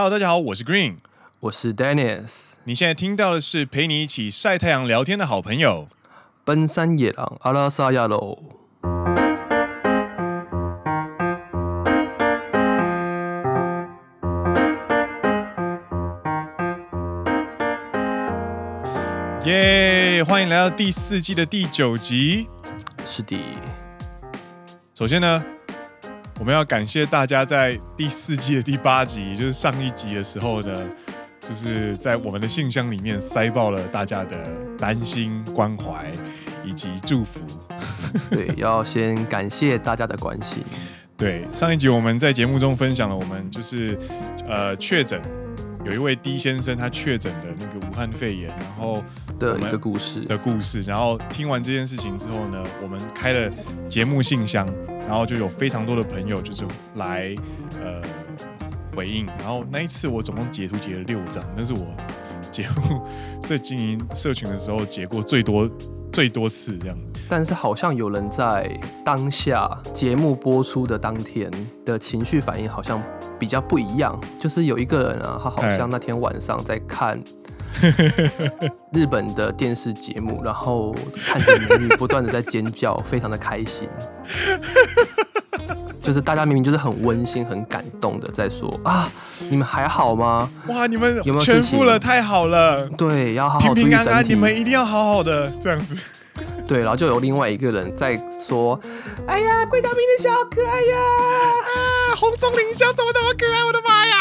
[0.00, 0.98] Hello，大家好，我是 Green，
[1.40, 2.52] 我是 Dennis。
[2.62, 5.88] 你现在听到的是陪你一起晒太阳聊天的好朋友——
[6.46, 8.38] 奔山野狼阿拉萨亚喽。
[19.46, 20.22] 耶！
[20.22, 22.46] 欢迎来到第四季的第九集。
[23.04, 23.36] 是的。
[24.94, 25.44] 首先呢。
[26.38, 30.84] 我们要感谢大家在第四季的第八集，也就是上一集的时候呢，
[31.40, 34.36] 就是在我们的信箱里面塞爆了大家的
[34.78, 36.10] 担心、关怀
[36.64, 37.40] 以及祝福。
[38.30, 40.62] 对，要先感谢大家的关心。
[41.16, 43.98] 对，上一集我们在节目中分享了我们就是
[44.48, 45.20] 呃确诊
[45.84, 49.04] 有一位 D 先生他确诊的那个武汉肺炎，然后
[49.38, 50.82] 的一个故事的故事。
[50.82, 53.50] 然后听完这件事情之后呢，我们开了
[53.88, 54.66] 节目信箱。
[55.08, 56.64] 然后就有非常多的朋友就是
[56.96, 57.34] 来
[57.80, 58.02] 呃
[58.94, 61.86] 回应，然后那一次我总共截图截了六张，那是我
[62.50, 63.00] 节目
[63.48, 65.66] 在经营社群的时候截过最多
[66.12, 67.22] 最多次这样子。
[67.26, 68.70] 但是好像有人在
[69.02, 71.50] 当下节目播出的当天
[71.86, 73.02] 的情绪反应好像
[73.38, 77.18] 比较不一样，就是有一个人啊，他好像那天晚上在看。
[78.92, 80.94] 日本的电视节目，然后
[81.26, 83.88] 看着美女不断的在尖叫，非常的开心。
[86.00, 89.10] 就是大家明明就是很温馨、很感动的在说啊，
[89.50, 90.48] 你们还好吗？
[90.68, 91.98] 哇，你们有没有全部了？
[91.98, 92.88] 太好了！
[92.90, 95.94] 对，要好好平平安安，你们一定要好好的这样子。
[96.66, 98.78] 对，然后就有另外一个人在说
[99.26, 103.64] ：“哎呀，桂岛明的小可爱呀，啊，红中绫香怎么那么可爱？
[103.64, 104.16] 我的妈呀！”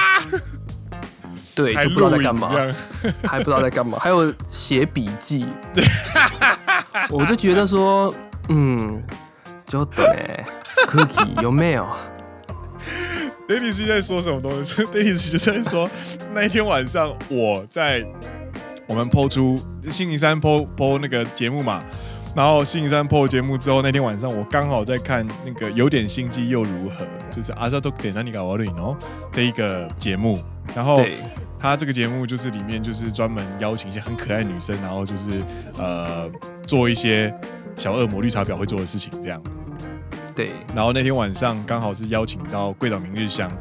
[1.57, 2.49] 对，就不知道在干嘛，
[3.27, 5.47] 还不知道在干嘛，还有写笔记。
[7.09, 8.13] 我就觉得说，
[8.49, 9.01] 嗯，
[9.65, 10.45] 就等哎
[10.87, 11.87] ，Cookie 有没有
[13.47, 15.89] ？Dennis 在说什么东西？Dennis 就在说，
[16.33, 18.05] 那一天晚上我在
[18.87, 21.81] 我们 PO 出星期三 PO PO 那个节目嘛，
[22.35, 28.97] 然后星期三 PO 节目之后，那天晚上我刚好在看那个有点心机又如何，就是阿萨多点那尼嘎瓦瑞诺
[29.31, 30.37] 这一个节目，
[30.75, 31.01] 然后。
[31.59, 35.41] 他这个节目就是里面就是专门邀请一些很可爱的女生，然后就是
[35.77, 36.29] 呃
[36.65, 37.33] 做一些
[37.75, 39.41] 小恶魔绿茶婊会做的事情，这样。
[40.35, 40.51] 对。
[40.75, 43.51] 然后那天晚上刚好是邀请到贵岛明日香，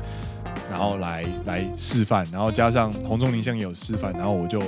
[0.71, 4.63] 然后来来示范，然后加上红中林香也有示范，然后我就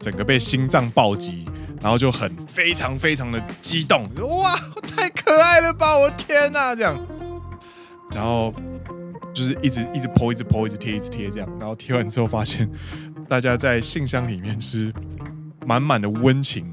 [0.00, 1.44] 整个被心脏暴击，
[1.82, 4.54] 然后就很非常非常的激动，哇，
[4.96, 6.98] 太可爱了吧，我天哪，这样。
[8.14, 8.54] 然后。
[9.40, 12.70] 就是一直一直 po，一直 po，一直贴，一直贴这样，然后贴完之后发现，
[13.26, 14.92] 大家在信箱里面是
[15.64, 16.70] 满满的温情，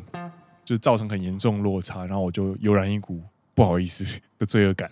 [0.65, 3.23] 就造成很严重落差，然后我就油然一股
[3.55, 4.91] 不好意思的罪恶感。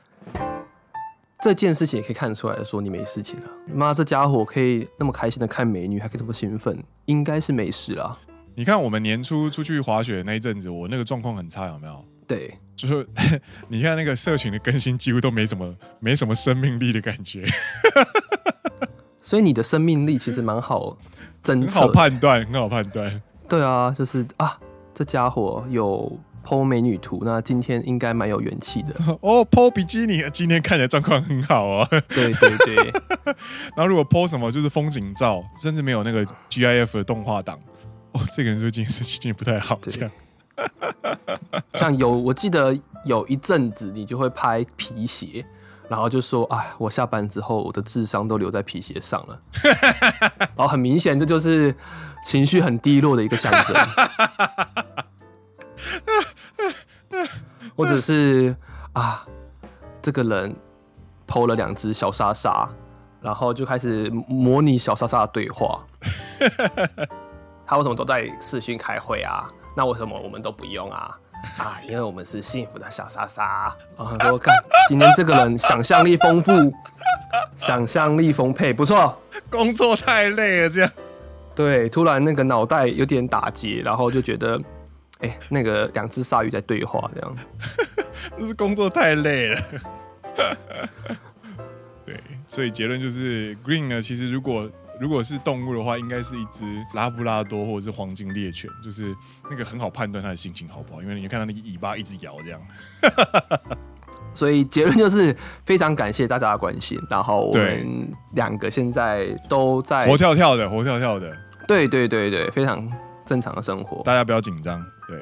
[1.40, 3.46] 这件事情也可以看得出来说你没事情了。
[3.72, 8.18] 妈，这家伙可以那么开心的看美女，还可以这么兴奋，应该是没事了。
[8.54, 12.04] 你看我们年初出去滑雪的那一阵子，我那个状况很差，有没有？
[12.28, 13.08] 对，就是
[13.68, 17.44] 你看那个社群的更新，几乎都没什么，没什么生命力的感觉。
[19.22, 20.96] 所以你的生命力其实蛮好，
[21.42, 23.20] 真好判断，很好判断。
[23.48, 24.56] 对啊，就是啊，
[24.94, 28.94] 这家伙有 po 美女图，那今天应该蛮有元气的。
[29.20, 31.88] 哦，po 比基尼，今天看起来状况很好哦。
[32.08, 32.92] 对对对。
[33.74, 37.58] 然后 如果 po 什么就是风景照，甚至没有那个 GIF 的动画档，
[38.12, 39.78] 哦，这个人是不是今天心情不太好？
[39.82, 40.10] 这样。
[41.74, 45.44] 像有，我记得有一阵子，你就会拍皮鞋，
[45.88, 49.40] 然后就说：“哎，我下班之后，我的智商都留在皮鞋上了。
[50.56, 51.74] ”然后很明显，这就是
[52.24, 53.76] 情绪很低落的一个象征。
[57.76, 58.56] 或者是
[58.94, 59.26] 啊，
[60.00, 60.56] 这个人
[61.26, 62.68] PO 了两只小莎莎，
[63.20, 65.84] 然后就开始模拟小莎莎的对话。
[67.66, 69.46] 他为什么都在视讯开会啊？
[69.76, 71.14] 那为什么我们都不用啊？
[71.58, 73.44] 啊，因为我们是幸福的小莎莎。
[73.96, 74.54] 啊，说看
[74.88, 76.50] 今天这个人想象力丰富，
[77.54, 79.20] 想象力丰沛，不错。
[79.50, 80.90] 工作太累了，这样。
[81.54, 84.58] 对，突然那个脑袋有点打结，然后就觉得，
[85.20, 87.36] 哎、欸，那个两只鲨鱼在对话，这样。
[88.38, 89.60] 那是工作太累了。
[92.06, 92.18] 对，
[92.48, 94.70] 所以结论就是，Green 呢，其实如果。
[95.00, 96.64] 如果是动物的话，应该是一只
[96.94, 99.14] 拉布拉多或者是黄金猎犬，就是
[99.50, 102.60] 那个很好判断它的心情好不好，因为你看到那个尾巴一直摇这样。
[104.34, 105.34] 所以结论就是
[105.64, 111.34] 非常感谢大家的关心，然后我们两个现在都在活跳跳的，活跳跳的。
[111.66, 112.86] 对对对对，非常
[113.24, 114.84] 正常的生活，大家不要紧张。
[115.08, 115.18] 对，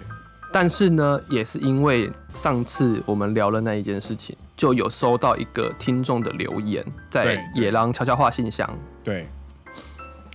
[0.53, 8.69] 但是呢，也是因为上次我们聊了那一件事情，就有收到一个听众的留言，在野狼悄悄话信箱。
[9.05, 9.29] 对，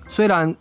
[0.09, 0.53] 虽然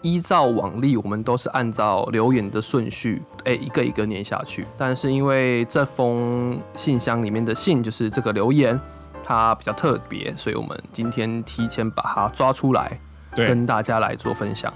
[0.00, 4.66] 依照往例，我们都是按照留言的顺序，哎，一个一个念下去。
[4.76, 8.80] 但是因为这封信箱里面的信就是这个留言，
[9.22, 12.98] 它比较特别，所以我们今天提前把它抓出来，
[13.36, 14.72] 跟大家来做分享。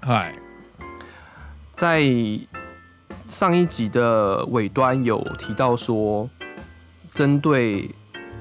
[0.00, 0.34] 嗨，
[1.74, 2.02] 在
[3.26, 6.30] 上一集的尾端有提到说，
[7.10, 7.90] 针对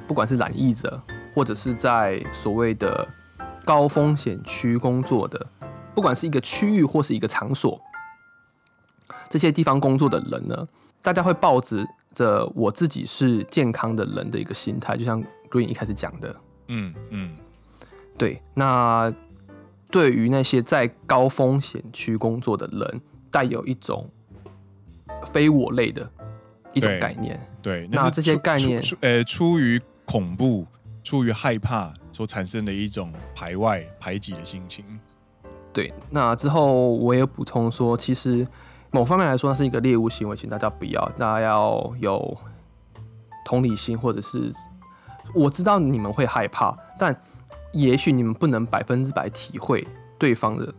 [0.07, 1.01] 不管是染疫者，
[1.33, 3.07] 或者是在所谓的
[3.67, 5.45] 高风险区工作的，
[5.93, 7.79] 不管是一个区域或是一个场所，
[9.29, 10.65] 这些地方工作的人呢，
[11.01, 11.85] 大家会抱着
[12.15, 15.21] 着我自己是健康的人的一个心态，就像
[15.51, 16.33] Green 一开始讲的，
[16.69, 17.35] 嗯嗯，
[18.17, 18.41] 对。
[18.53, 19.13] 那
[19.91, 24.09] 对于那些在高风险区工作的人，带有一种
[25.33, 26.09] 非我类的。
[26.73, 30.67] 一种概念，对，对，那这些概念，呃，出于恐怖、
[31.01, 34.83] 出于害怕所产生的一种排外、排挤的心情。
[35.71, 38.43] 对，那之后我也补充说，其实
[38.89, 42.35] 某方面来说，那是一个猎物行为，请大家不要，大家要有
[43.45, 44.51] 同理心，或者是
[45.35, 47.15] 我知道你们会害怕，但
[47.71, 49.87] 也许你们不能百分之百体会
[50.17, 50.73] 对方的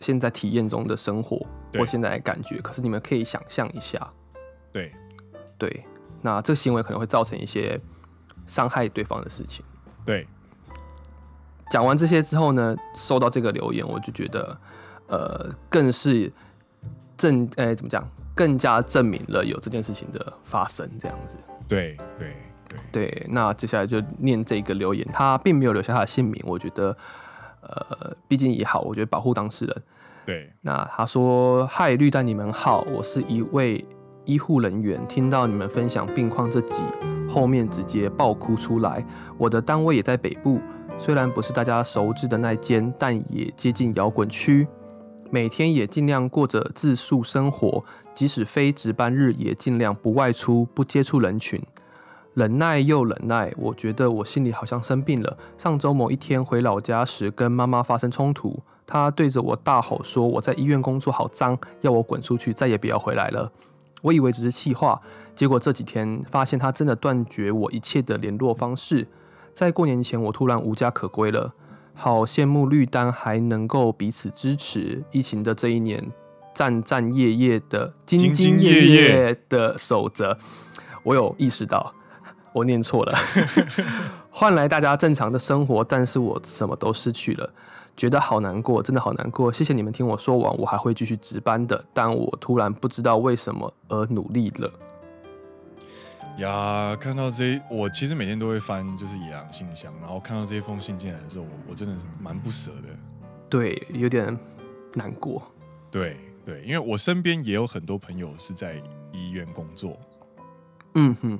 [0.00, 1.38] 现在体验中的生活
[1.72, 4.12] 或现在的感觉，可是你们可以想象一下，
[4.70, 4.92] 对。
[5.56, 5.84] 对，
[6.20, 7.80] 那这个行为可能会造成一些
[8.46, 9.64] 伤害对方的事情。
[10.04, 10.26] 对，
[11.70, 14.56] 讲完这些之后呢，收到这个留言，我就觉得，
[15.06, 16.32] 呃，更是
[17.16, 21.36] 证，哎、欸，怎么讲，更加证明了有这件事情的发生，这样子。
[21.66, 22.36] 对对
[22.68, 26.96] 对对，那接下来就念这个留言，他并没有留下他的姓名，我觉得，
[27.62, 29.82] 呃，毕竟也好，我觉得保护当事人。
[30.24, 33.84] 对，那他说：“嗨，绿蛋，你们好，我是一位。”
[34.26, 36.82] 医护人员听到你们分享病况这集，
[37.28, 39.04] 后面直接爆哭出来。
[39.36, 40.58] 我的单位也在北部，
[40.98, 44.66] 虽然不是大家熟知的那间，但也接近摇滚区。
[45.30, 51.60] 每天也尽量过着自述生活，即使非值班日，也尽量不外出、不接触人群。
[52.32, 55.36] 忍耐又忍耐，我觉得我心里好像生病了。
[55.58, 63.52] 上周某一天回老家时，跟妈妈发生冲突，她对着我大吼说：“我在医院工作好脏，要我滚出去，再也不要回来了。”
[64.02, 65.00] 我以为只是气话，
[65.34, 69.06] 结果这几天发现他真的断绝我一切的联络方式。
[69.54, 71.54] 在过年前，我突然无家可归了。
[71.94, 75.04] 好羡慕绿丹还能够彼此支持。
[75.12, 76.10] 疫情的这一年，
[76.52, 80.36] 战战兢兢的、兢兢业业的守着。
[81.04, 81.94] 我有意识到，
[82.52, 83.14] 我念错了，
[84.28, 87.48] 换来大家正常的生活，但是我什么都失去了。
[87.96, 89.52] 觉得好难过，真的好难过。
[89.52, 91.84] 谢谢你们听我说完，我还会继续值班的。
[91.92, 94.68] 但我突然不知道为什么而努力了。
[96.38, 102.88] 呀，看到这，我其实每天都会翻，就是野狼信箱，然后看到这封信进来的时候，我我真的是蛮不舍的。
[103.48, 104.36] 对，有点
[104.94, 105.46] 难过。
[105.92, 108.82] 对对，因为我身边也有很多朋友是在
[109.12, 109.96] 医院工作。
[110.96, 111.38] 嗯哼，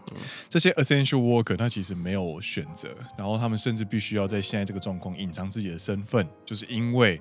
[0.48, 7.20] 这些 essential worker 他其实没有选择，然后他们甚至必须要在现在这个状况隐藏自己的身份，就是因为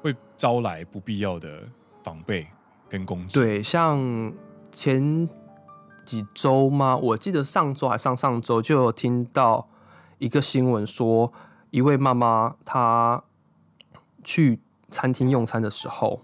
[0.00, 1.62] 会招来不必要的
[2.02, 2.46] 防备
[2.88, 3.38] 跟攻击。
[3.38, 4.32] 对，像
[4.72, 5.28] 前
[6.10, 6.96] 几周吗？
[6.96, 9.68] 我记得上周还上上周就有听到
[10.18, 11.32] 一个新闻说，
[11.70, 13.22] 一位妈妈她
[14.24, 14.58] 去
[14.90, 16.22] 餐厅用餐的时候，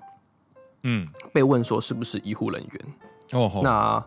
[0.82, 3.40] 嗯，被问说是不是医护人员？
[3.40, 4.04] 哦，那。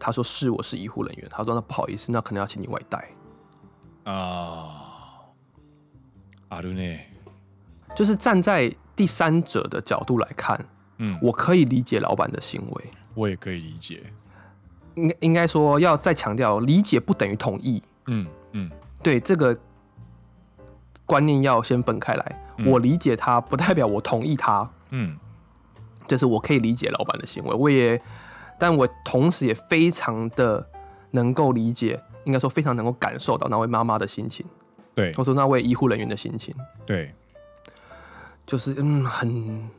[0.00, 1.28] 她说是，我是医护人员。
[1.28, 3.10] 她说那不好意思，那可能要请你外带。
[4.04, 4.70] 啊，
[6.48, 7.10] 阿鲁内，
[7.96, 10.64] 就是站在第三者的角度来看，
[10.98, 14.12] 嗯，我可以理解老板的行为，我也可以理解。
[15.02, 17.82] 应应该说要再强调，理解不等于同意。
[18.06, 18.70] 嗯嗯，
[19.02, 19.56] 对，这个
[21.06, 22.54] 观念要先分开来。
[22.58, 24.68] 嗯，我理解他，不代表我同意他。
[24.90, 25.16] 嗯，
[26.06, 28.00] 就是我可以理解老板的行为，我也。
[28.60, 30.68] 但我同时也非常的
[31.12, 34.44] 能够理解，应该说非常能够感受到那位妈妈的心情，
[34.96, 36.52] 对，或者说那位医护人员的心情，
[36.84, 37.14] 对，
[38.44, 39.70] 就是嗯，很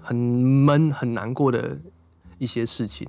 [0.00, 1.76] 很闷、很难过的
[2.38, 3.06] 一些事情，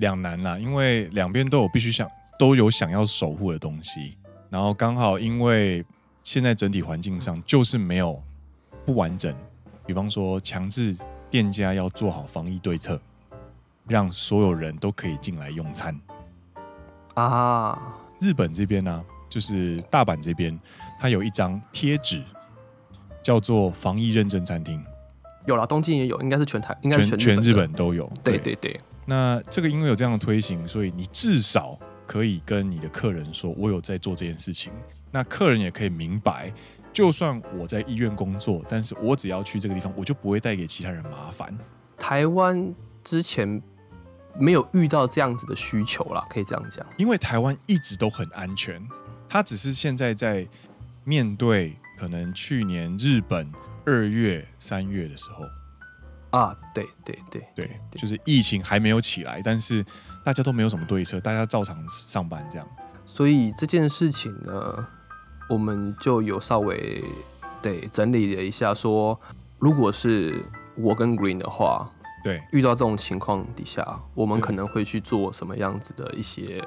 [0.00, 5.84] 两难啦，因为两边都有必须想都有想要守护的东西，然后刚好因为
[6.24, 8.20] 现在整体环境上就是没有
[8.84, 9.32] 不完整，
[9.86, 10.96] 比方说强制
[11.30, 13.00] 店家要做好防疫对策。
[13.88, 15.98] 让所有人都可以进来用餐
[17.14, 17.76] 啊！
[18.20, 20.56] 日本这边呢、啊，就是大阪这边，
[21.00, 22.22] 它有一张贴纸，
[23.20, 24.80] 叫做防疫认证餐厅。
[25.44, 28.08] 有了，东京也有，应该是全台，应该全全日本都有。
[28.22, 28.78] 对对对。
[29.10, 31.76] 那这个因为有这样的推行，所以你至少
[32.06, 34.72] 可以跟你的客人说，我有在做这件事情。
[35.10, 36.52] 那客人也可以明白，
[36.92, 41.52] 就算我在医院工作，但是我只要去这个地方，我就不会带给其他人麻烦。
[41.98, 43.60] 台湾之前
[44.38, 46.86] 没有遇到这样子的需求啦，可以这样讲。
[46.96, 48.80] 因为台湾一直都很安全，
[49.28, 50.46] 它只是现在在
[51.02, 53.50] 面对可能去年日本
[53.84, 55.44] 二月、三月的时候
[56.30, 59.84] 啊，对对对对，就是疫情还没有起来，但是
[60.24, 62.66] 大家都没有什么对策，大家照常上班这样。
[63.04, 64.86] 所以这件事情呢，
[65.48, 67.04] 我们就有稍微
[67.60, 69.18] 对整理了一下，说
[69.58, 70.44] 如果是
[70.76, 71.90] 我跟 Green 的话，
[72.22, 76.64] 对，遇到这种情况底下，我们可能会去做什么样子的一些，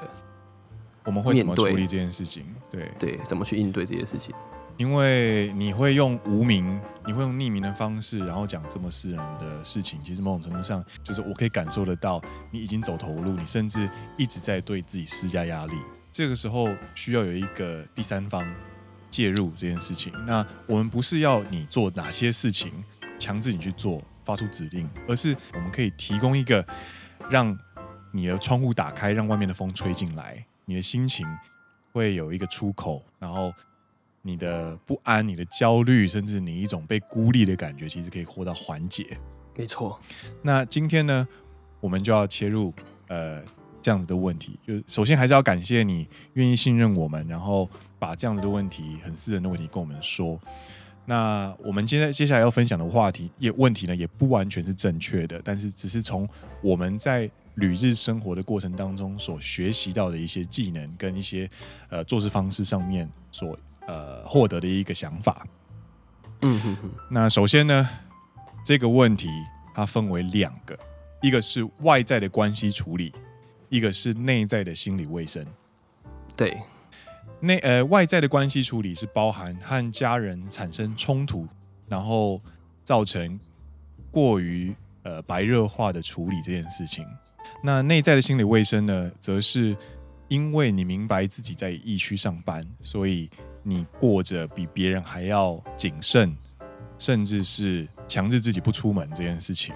[1.04, 2.44] 我们会怎么处理这件事情？
[2.70, 4.34] 对对，怎么去应对这些事情？
[4.76, 15.74] 因为你会用无名，你会用匿名的方式，然后讲这么私人的事情，其实某种程度上，就是我可以感受得到，你已经走投无路，你甚至一直在对自己施加压力。
[16.10, 18.44] 这个时候需要有一个第三方
[19.10, 20.12] 介入这件事情。
[20.26, 22.72] 那我们不是要你做哪些事情，
[23.18, 26.64] 强制你去做，发出指令，而是我们可以提供一个
[27.30, 27.56] 让
[28.10, 31.26] 你的窗户打开，让外面的风吹进来，你的心情
[31.92, 33.52] 会有一个出口，然后
[34.24, 39.16] 你的不安、你的焦虑，甚至你一种被孤立的感觉，其实可以获到缓解。
[39.56, 40.00] 没错。
[40.42, 41.28] 那今天呢，
[41.78, 42.74] 我们就要切入
[43.06, 43.40] 呃。
[43.84, 50.40] 这样子的问题，就首先还是要感谢你愿意信任我们，然后把这样子的问题、很私人的问题跟我们说。
[51.04, 56.26] 那我们接在接下来要分享的话题也问题呢，也不完全是正确的，但是只是从
[56.62, 61.46] 我们在旅日生活的过程当中所学习到的一些技能跟一些
[61.90, 63.54] 呃做事方式上面所
[63.86, 65.46] 呃获得的一个想法。
[66.42, 66.90] 嗯哼哼。
[67.10, 67.88] 那首先呢，
[68.64, 69.28] 这个问题
[69.74, 70.78] 它分为两个，
[71.22, 73.12] 一个是外在的关系处理。
[73.70, 75.44] 一个是内在的心理卫生，
[76.36, 76.56] 对，
[77.40, 81.48] 内呃外在的关系处理是包含和家人产生冲突，
[81.88, 82.40] 然后
[82.84, 83.40] 造成
[84.12, 84.72] 过于
[85.02, 87.04] 呃白热化的处理这件事情。
[87.64, 89.76] 那内在的心理卫生呢，则是
[90.28, 93.28] 因为你明白自己在疫区上班，所以
[93.64, 96.36] 你过着比别人还要谨慎，
[96.96, 99.74] 甚至是强制自己不出门这件事情，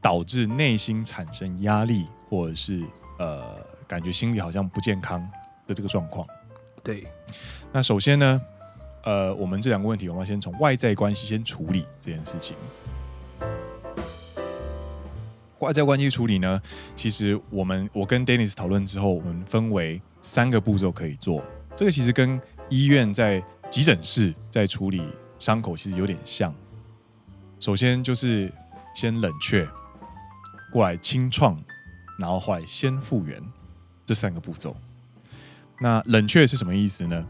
[0.00, 2.06] 导致内心产生压力。
[2.32, 2.82] 或者是
[3.18, 5.20] 呃，感觉心理好像不健康
[5.66, 6.26] 的这个状况。
[6.82, 7.06] 对，
[7.70, 8.40] 那首先呢，
[9.04, 12.56] 呃，我们这两个问题，我们要先从外在关系先处理这件事情。
[15.58, 16.58] 外在关系处理呢，
[16.96, 21.44] 其实我们我跟 Dennis 讨论之后，我们分为三个步骤可以做。
[21.76, 22.40] 这个其实跟
[22.72, 25.02] 医院在急诊室在处理
[25.38, 26.54] 伤口其实有点像。
[27.60, 28.50] 首先就是
[28.94, 29.68] 先冷却，
[30.72, 31.62] 过来清创。
[32.18, 33.42] 然后后来先复原，
[34.06, 34.76] 这三个步骤。
[35.80, 37.26] 那冷却是什么意思呢？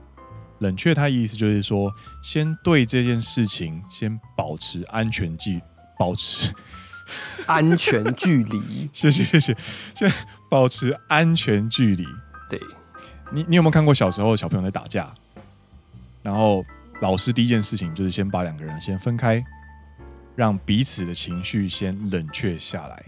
[0.58, 5.61] 冷却它意思就是说，先对这件事情先保持安全距，
[5.99, 6.52] 保持
[7.46, 8.88] 安全距离。
[8.92, 9.56] 谢谢谢谢，
[9.94, 10.12] 先
[10.50, 12.04] 保持安全距离。
[12.50, 12.61] 对，
[13.32, 15.12] 你你有没有看过小时候小朋友在打架？
[16.23, 16.64] 然后
[17.00, 19.45] 老师第一件事情就是先把两个人先分开，
[20.37, 23.02] 让彼此的情绪先冷却下来。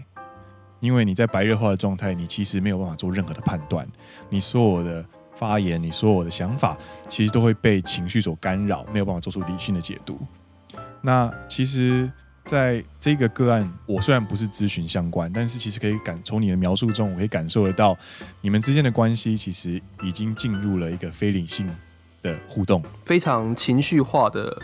[0.81, 3.87] 因为你在白热化的状态，你其实没有办法做任何的判断，
[4.29, 5.03] 你所有的
[5.33, 6.77] 发言，你所有的想法，
[7.09, 10.19] 其实都会被情绪所干扰，没有办法做出理性的解读。
[11.01, 12.11] 那其实，
[12.45, 17.97] 在这个个案，我虽然不是咨询相关，但是其实可以感从你的描述中，我可以感受得到，
[18.41, 21.67] 你们之间的关系其实已经进入了一个非理性
[22.25, 24.59] 的互动，非常情绪化的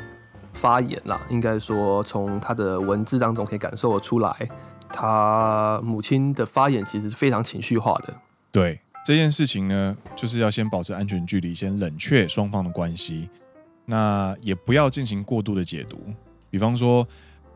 [0.51, 1.21] 发言啦。
[1.29, 4.49] 应该说，从他的文字当中可以感受得出来。
[4.93, 8.13] 他母亲的发言其实是非常情绪化的。
[8.51, 13.29] 对这件事情呢，就是要先保持安全距离，先冷却双方的关系。
[13.85, 15.97] 那也不要进行过度的解读。
[16.49, 17.07] 比方说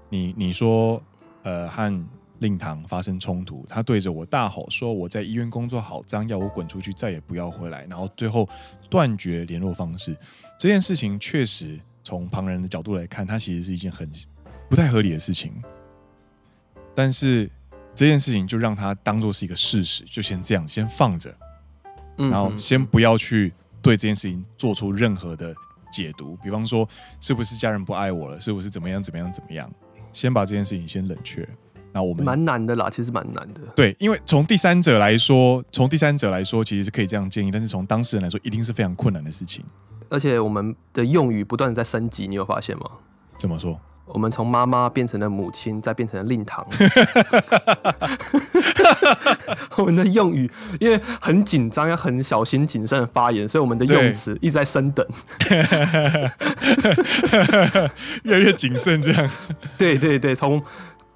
[0.09, 1.01] 你，你你说，
[1.43, 2.07] 呃，和
[2.39, 8.47] 令堂发生冲突，他对着我大吼说：“我在医院工作好脏，要我滚出去，再也不要回来。”然后最后
[8.89, 10.15] 断绝联络方式。
[10.59, 14.09] 这件事情确实从旁人的角度来看，它其实是一件很
[14.69, 15.53] 不太合理的事情。
[16.93, 17.49] 但是
[17.93, 21.33] 这件事情就让他当做是一个事实，就先这样先放着，
[22.17, 25.55] 然后先不要去对这件事情做出任何的
[25.91, 26.35] 解读。
[26.43, 26.87] 比方说，
[27.21, 28.39] 是不是家人不爱我了？
[28.39, 29.71] 是不是怎么样怎么样怎么样？
[30.11, 31.47] 先把这件事情先冷却。
[31.95, 33.61] 那我们蛮难的啦，其实蛮难的。
[33.73, 39.63] 对，因为从第三者来说，从第三者来说，其实是可以这样建议，但是从当事人来说，一定是非常困难的事情。
[40.09, 42.83] 而且我们的用语不断的在升级，你有发现吗？
[43.37, 43.79] 怎么说？
[44.07, 46.67] 我们从妈妈变成了母亲，再变成了令堂。
[49.77, 55.05] 我们的用语因为很紧张，要很小心谨慎的发言，所以我们的用词一直在升等，
[58.23, 59.01] 越来越谨慎。
[59.01, 59.29] 这样，
[59.77, 60.61] 对对对，从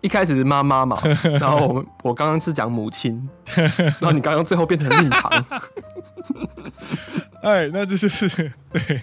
[0.01, 0.98] 一开始是妈妈嘛，
[1.39, 5.46] 然后我们我刚刚是讲母亲， 然后你刚刚最后变成蜜糖。
[7.44, 9.01] 哎，那这就是对。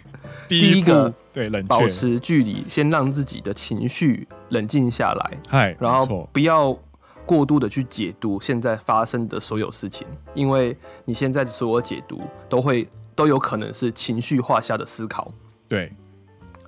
[0.49, 6.73] 第一，第一个对，冷保持距离，先让自己的情绪冷静下来，嗨，然后不要
[7.25, 15.33] 过度的去解读现在发生的所有事情，因为你现在的所有解读都会都有可能是情绪化下的思考。
[15.67, 15.93] 对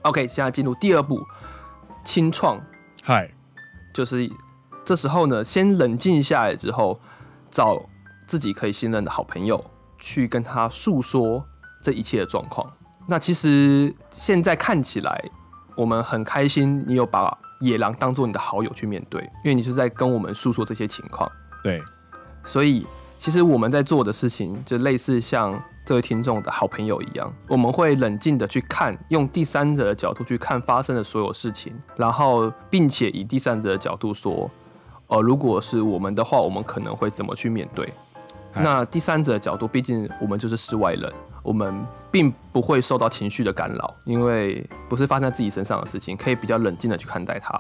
[0.02, 1.24] ，OK，现在进入第二步，
[2.02, 2.60] 清创，
[3.04, 3.30] 嗨，
[3.92, 4.30] 就是
[4.84, 7.00] 这时候呢，先冷静下来之后，
[7.50, 7.80] 找
[8.26, 9.64] 自己可以信任的好朋友
[9.98, 11.44] 去跟他诉说
[11.82, 12.66] 这一切的状况。
[13.06, 15.24] 那其实现在看起来，
[15.76, 21.30] 我们很开心，你有把野狼当做你的好友去面对，因为你是在跟我们诉说这些情况。
[21.64, 21.82] 对，
[22.44, 22.86] 所以
[23.18, 34.50] 其实我们在做的事情，就类似像这位听众的好朋友一样，我们会冷静的去看，用第三者的角度去看发生的所有事情，然后并且以第三者的角度说，
[35.06, 37.90] 呃，如果是我们的话，我们可能会怎么去面对？
[38.52, 41.10] 那第三者的角度，毕竟我们就是世外人。
[41.42, 47.58] 我们并不会受到情绪的干扰，因为不是发生在自己身上的事情，可以比较冷静的去看待它。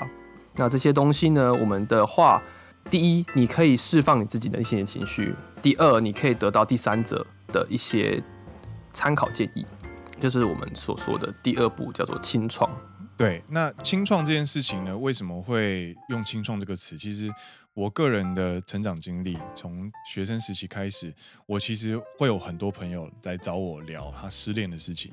[0.54, 1.54] 那这些东西呢？
[1.54, 2.42] 我们的话，
[2.90, 5.32] 第一，你可以释放你自己的一些情绪；
[5.62, 8.22] 第二，你可以得到第三者的一些
[8.92, 9.66] 参考建议，
[10.20, 12.70] 就是我们所说的第二步，叫做清创。
[13.16, 16.96] 对，那清创这件事情呢，为什么会用清创这个词？
[16.96, 17.30] 其实。
[17.74, 21.14] 我个人的成长经历，从学生时期开始，
[21.46, 25.12] 我其实会有很多朋友来找我聊他失恋的事情。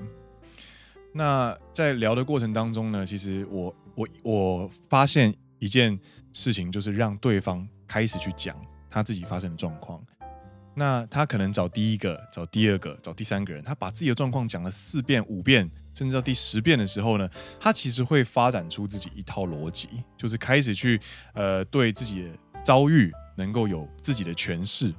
[1.13, 5.99] 那在聊的过程当中呢，其实我我我发现一件
[6.33, 10.03] 事情，就是让对方开始去讲他自己发生的状况。
[10.75, 17.29] 那他可能找第一个、找第二个、找第三个人，他把自己的状况讲了四遍、五遍，甚至到第十遍的时候呢，
[17.59, 20.99] 他其实会发展出自己一套逻辑，就是开始去
[21.33, 22.29] 呃对自己的。
[22.63, 24.91] 遭遇能够有自己的诠释，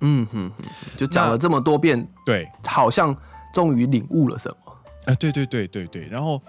[0.00, 0.64] 嗯哼哼，
[0.96, 3.14] 就讲了这么多遍，对，好像
[3.52, 6.06] 终于领悟了什么，呃，对对对对对。
[6.06, 6.42] 然后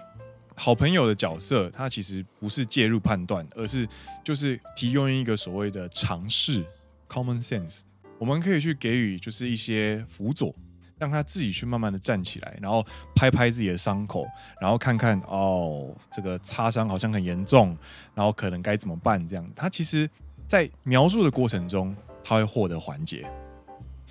[0.54, 3.86] 好朋友的角色，他其实不是介入判断，而是
[4.24, 6.64] 就是提供一个所谓的尝试
[7.06, 7.80] （common sense），
[8.18, 10.54] 我们可以去给予就是一些辅佐，
[10.98, 14.26] 让他自己去慢慢的站起来，然后拍拍自己的伤口，
[14.60, 17.76] 然后看看哦，这个擦伤好像很严重，
[18.14, 19.26] 然后可能该怎么办？
[19.26, 20.08] 这样，他其实。
[20.48, 23.30] 在描述的过程中，他会获得缓解。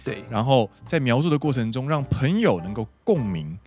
[0.03, 3.57] 对，然后在描述的过程中，让朋友能够共鸣。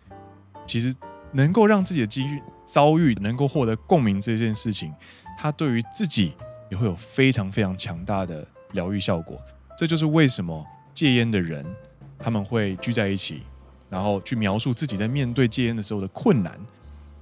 [0.68, 0.94] 其实
[1.32, 4.94] 能够让自己的机遇遭遇能够获得共鸣这件事情，
[5.36, 6.36] 他对于自己
[6.70, 9.36] 也会有非常非常强大的疗愈效果。
[9.80, 10.62] 这就是为什么
[10.92, 11.64] 戒烟的人
[12.18, 13.44] 他们会聚在一起，
[13.88, 16.60] 然后去描述自己在面对戒烟的时候的困难。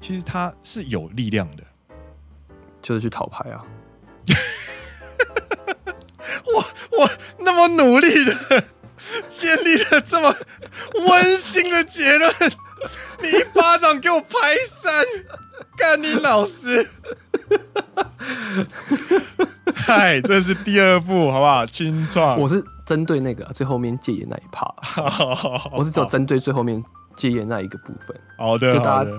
[0.00, 1.62] 其实他是有力量的，
[2.82, 3.64] 就是去讨牌啊。
[6.52, 8.64] 我我那么努力的
[9.28, 10.34] 建立了这么
[11.08, 12.28] 温馨的结论，
[13.22, 15.04] 你一巴掌给我拍散，
[15.78, 16.86] 干你老师！
[19.76, 21.64] 嗨，这是第二步，好不好？
[21.64, 24.66] 清创，我是针对那个最后面戒烟那一趴，
[25.72, 26.82] 我是只有针对最后面
[27.16, 28.20] 戒烟那一个部分。
[28.36, 29.10] 好的，就大家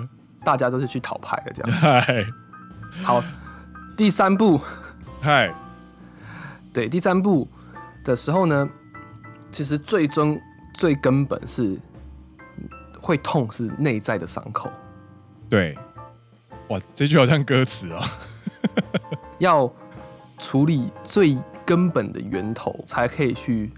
[0.43, 1.71] 大家都是去讨牌的这样。
[1.71, 2.25] 嗨，
[3.03, 3.23] 好，
[3.95, 4.59] 第三步，
[5.21, 5.53] 嗨。
[6.73, 7.49] 对，第三步
[8.03, 8.69] 的时候呢，
[9.51, 10.39] 其实最终
[10.73, 11.79] 最根本是
[13.01, 14.69] 会痛，是内在的伤口。
[15.49, 15.75] 对，
[16.69, 18.05] 哇，这句好像歌词啊、哦。
[19.39, 19.71] 要
[20.37, 23.71] 处理最根本的源头，才可以去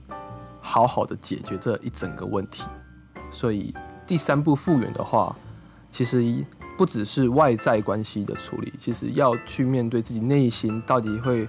[0.60, 2.64] 好好的解决这一整个问题。
[3.32, 3.74] 所以
[4.06, 5.36] 第三步复原的话，
[5.92, 6.46] 其实
[6.78, 11.48] 不只是外在关系的处理，其实要去面对自己内心到底会。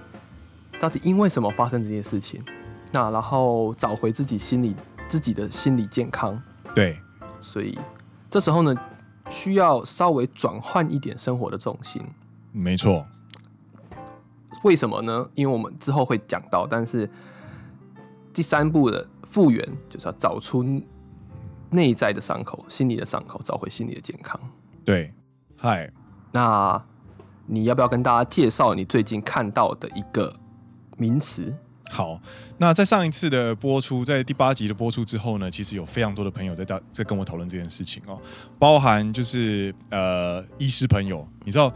[0.79, 2.43] 到底因为什么发生这件事情？
[2.91, 4.75] 那然后找回自己心理
[5.07, 6.41] 自己的心理健康。
[6.75, 6.99] 对，
[7.41, 7.77] 所以
[8.29, 8.75] 这时候呢，
[9.29, 12.01] 需要稍微转换一点生活的重心。
[12.51, 13.05] 没错。
[14.63, 15.29] 为什么呢？
[15.35, 17.09] 因为我们之后会讲到，但是
[18.33, 20.63] 第三步的复原就是要找出
[21.69, 24.39] 内在的伤口、心理的伤口，找回心理的健康。
[24.85, 25.13] 对，
[25.57, 25.91] 嗨，
[26.31, 26.83] 那
[27.45, 30.35] 你要不要跟大家介绍你最近看到的一个？
[30.95, 31.51] 名词
[31.93, 32.19] 好，
[32.57, 38.19] 那在上一次的播出，在第八集的播出之后呢，其实有非常多的朋友在大在跟我讨论这件事情哦，
[38.57, 41.71] 包含就是呃医师朋友，你知道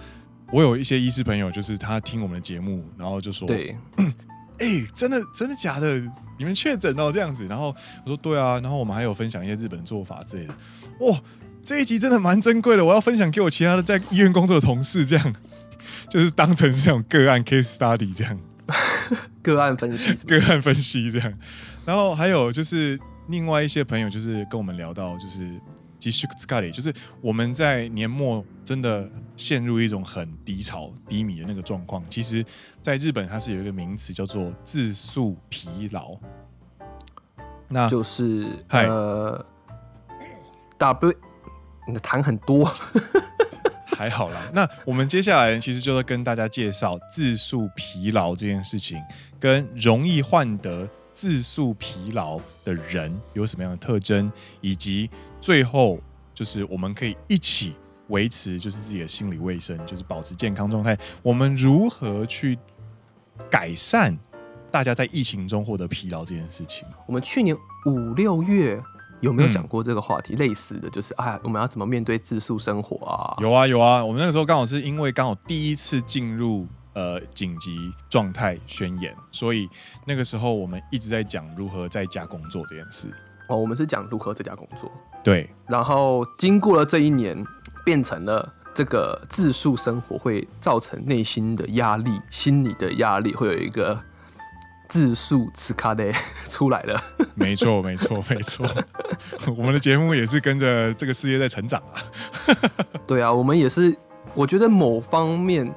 [0.52, 3.78] 我有一些医师朋友，就是他听我们的节目，然后就说：“对，
[4.58, 6.02] 哎、欸，真的真的假的？
[6.40, 7.68] 你们确诊哦，这样子。”然后
[8.04, 10.54] 我说：“对啊。”然后我们还有分享一些日本的做法之类的。
[11.02, 11.22] 哇，
[11.64, 15.36] 这一集真的蛮珍贵的，我要分享给我其他的在医院工作的同事，这样
[16.10, 18.40] 就是当成是这种个案 case study 这样，
[19.54, 21.34] 个案分析，个案分析这样。
[21.86, 25.50] 然后还有就是另外一些朋友，就是跟我们聊到，就是。
[26.00, 32.02] 就是我们在年末真的陷入一种很低潮、低迷的那个状况。
[32.10, 32.46] 其实，
[32.82, 36.16] 在日本它是有一个名词叫做自诉疲劳，
[37.68, 39.46] 那就是呃
[40.78, 41.14] ，W，
[41.88, 42.74] 你的痰很多，
[43.98, 44.48] 还好啦。
[44.54, 49.02] 那我们接下来其实就是跟大家介绍自诉疲劳这件事情，
[49.40, 50.88] 跟容易患得。
[51.18, 54.32] 自诉疲劳的人有什么样的特征，
[54.62, 55.10] 以及
[55.42, 56.00] 最后
[56.32, 57.74] 就是我们可以一起
[58.10, 60.96] 维持就是自己的心理卫生，就是保持健康状态。
[61.24, 62.56] 我们如何去
[63.50, 64.16] 改善
[64.70, 66.88] 大家在疫情中获得疲劳这件事情？
[67.08, 67.58] 我们去年
[67.88, 68.80] 五六月
[69.22, 70.36] 有没有讲过这个话题？
[70.36, 73.36] 嗯、类似的就是，哎，我们要怎么面对自诉生活啊？
[73.42, 76.68] 有啊有啊，我们那个时候刚好是因为刚好第一次进入。
[76.94, 79.70] 呃，紧急状态宣言，所以
[80.08, 83.08] 那个时候我们一直在讲如何在家工作这件事。
[83.50, 84.92] 哦，我们是讲如何在家工作。
[85.24, 85.48] 对。
[85.68, 87.46] 然后经过了这一年，
[87.86, 94.02] 变成了这个自诉生活会造成内心的压力，心理的压力会有一个
[94.88, 96.12] 自述此卡的
[96.50, 97.02] 出来了。
[97.36, 98.66] 没错，没错，没错。
[99.58, 102.02] 我们的节目也是跟着这个事业在成长啊。
[103.08, 103.96] 对啊，我们也是，
[104.34, 105.74] 我觉得某方面。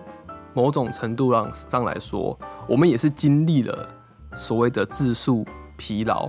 [0.53, 3.89] 某种程度上上来说，我们也是经历了
[4.35, 5.47] 所谓的自述
[5.77, 6.29] 疲劳，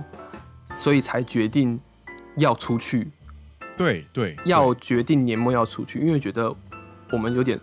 [0.68, 1.80] 所以才决定
[2.36, 3.10] 要出去。
[3.76, 6.54] 对对，要决定年末要出去，因为觉得
[7.10, 7.58] 我们有点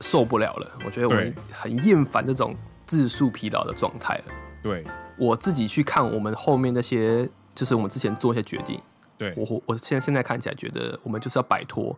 [0.00, 0.68] 受不了了。
[0.84, 4.24] 我觉得我们很厌烦这种自述疲劳的状态了。
[4.62, 4.84] 对，
[5.18, 8.80] 我自己去看我们后面那些，就是我们之前做一些决定。
[9.18, 11.96] 对，我我现在现在看起来觉得，我们就是要摆脱。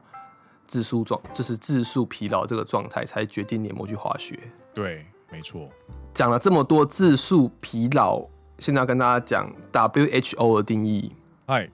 [0.67, 4.39] 自述状，就是自述疲劳这个状态，才决定年末去滑雪。
[4.73, 5.69] 对，没错。
[6.15, 8.27] 讲了这么多自述疲劳，
[8.59, 11.13] 现在要跟大家讲 WHO 的定义。
[11.47, 11.69] 嗨，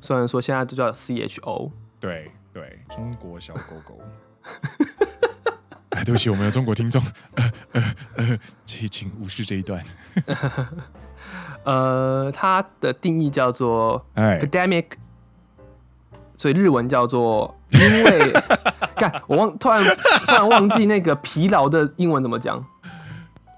[0.00, 1.72] 虽然说现在都叫 CHO。
[1.98, 3.98] 对对，中国小狗狗。
[5.90, 7.02] 哎， 对不起，我们有中国听众，
[7.34, 9.82] 呃呃呃，请请无视这一段。
[11.64, 14.86] 呃，它的定义叫做 pandemic。
[16.36, 18.32] 所以日文叫做，因为，
[18.94, 22.64] 看我忘突然突然忘记那个疲劳的英文怎么讲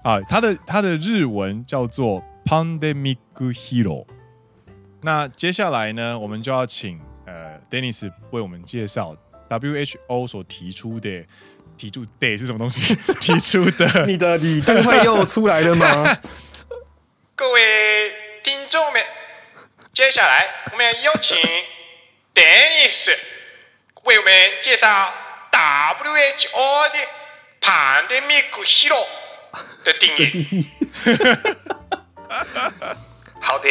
[0.03, 0.19] 啊？
[0.21, 4.03] 它的它的日文叫做 pandemic hero。
[5.01, 9.15] 那接下来呢，我们就要请呃 Dennis 为我们介绍
[9.47, 11.23] WHO 所提出的
[11.81, 12.93] 提出的是什么东西？
[13.19, 16.17] 提出的， 你的李登辉又出来了吗？
[17.35, 18.13] 各位
[18.43, 19.03] 听众们，
[19.91, 21.37] 接下来我们要有请。
[22.33, 23.13] Dennis
[24.03, 25.11] 为我们介绍
[25.51, 26.99] WHO 的
[27.59, 29.05] Pandemic Hero
[29.83, 30.65] 的定义。
[33.41, 33.69] 好的。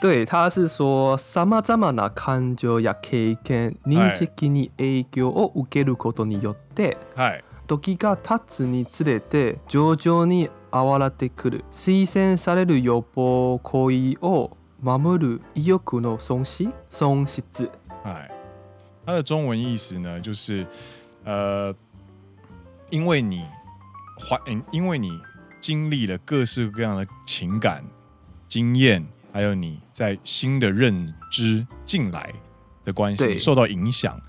[0.00, 6.96] 对，他是说，さまざまな感情や経験、认识に影响を受けることによって、
[7.66, 17.68] 时が経つにつれて徐々に现れてくる推荐される予防行为を守る意欲の损失，损失。
[18.02, 18.30] 哎，
[19.04, 20.66] 它的中文意思呢，就是
[21.24, 21.74] 呃，
[22.88, 23.44] 因为你
[24.18, 24.40] 怀，
[24.72, 25.10] 因为你
[25.60, 27.84] 经历了各式各样的情感
[28.48, 32.33] 经验，还有你在新的认知进来
[32.83, 34.19] 的关系受到影响，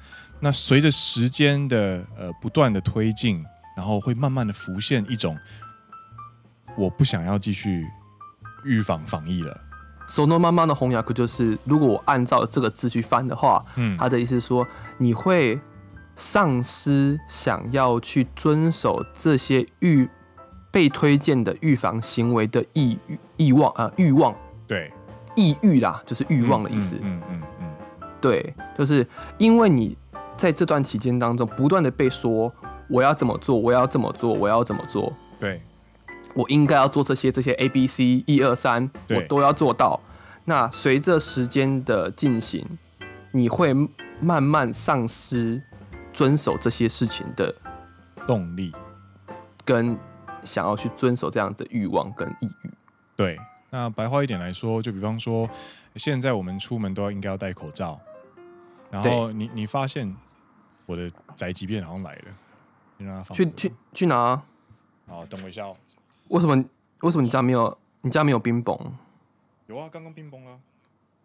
[0.41, 3.45] 那随着时间的呃不断的推进，
[3.77, 5.37] 然后会慢慢的浮现一种，
[6.77, 7.87] 我不想要继续
[8.65, 9.61] 预防防疫了。
[10.09, 14.67] そのままの翻訳就是，如果我按照这个字去翻的话，嗯，他的意思是说，
[14.99, 15.61] 你会
[16.15, 20.09] 丧失想要去遵守这些预
[20.71, 22.97] 被推荐的预防行为的意
[23.37, 24.37] 欲望呃欲望，
[24.72, 24.94] 对，
[25.36, 27.76] 抑郁啦，就是欲望的意思，嗯嗯嗯，
[28.22, 29.06] 对，就是
[29.38, 29.98] 因为你
[30.38, 32.50] 在这段期间当中不断的被说
[32.88, 35.62] 我要怎么做，我要怎么做，我要怎么做，对。
[36.34, 40.00] 我应该要做这些这些 A B C 一二三，我都要做到。
[40.46, 42.66] 那随着时间的进行，
[43.32, 43.74] 你会
[44.22, 45.62] 慢慢丧失
[46.14, 47.54] 遵守这些事情的
[48.26, 48.72] 动力，
[49.66, 49.98] 跟
[50.46, 52.72] 想要去遵守这样的欲望跟抑郁。
[53.18, 53.38] 对，
[53.72, 55.50] 那白话一点来说，就比方说，
[55.96, 58.00] 现在我们出门都要应该要戴口罩，
[58.92, 60.16] 然后你你发现。
[60.88, 62.24] 我的宅急便好像来了，
[62.98, 64.44] 你让他放去去去哪？
[65.08, 65.78] 好，等我一下哦。
[66.28, 66.66] 为什么
[67.02, 68.78] 为什么你家没有你家没有冰崩？
[69.68, 70.60] 有啊，刚刚冰崩了。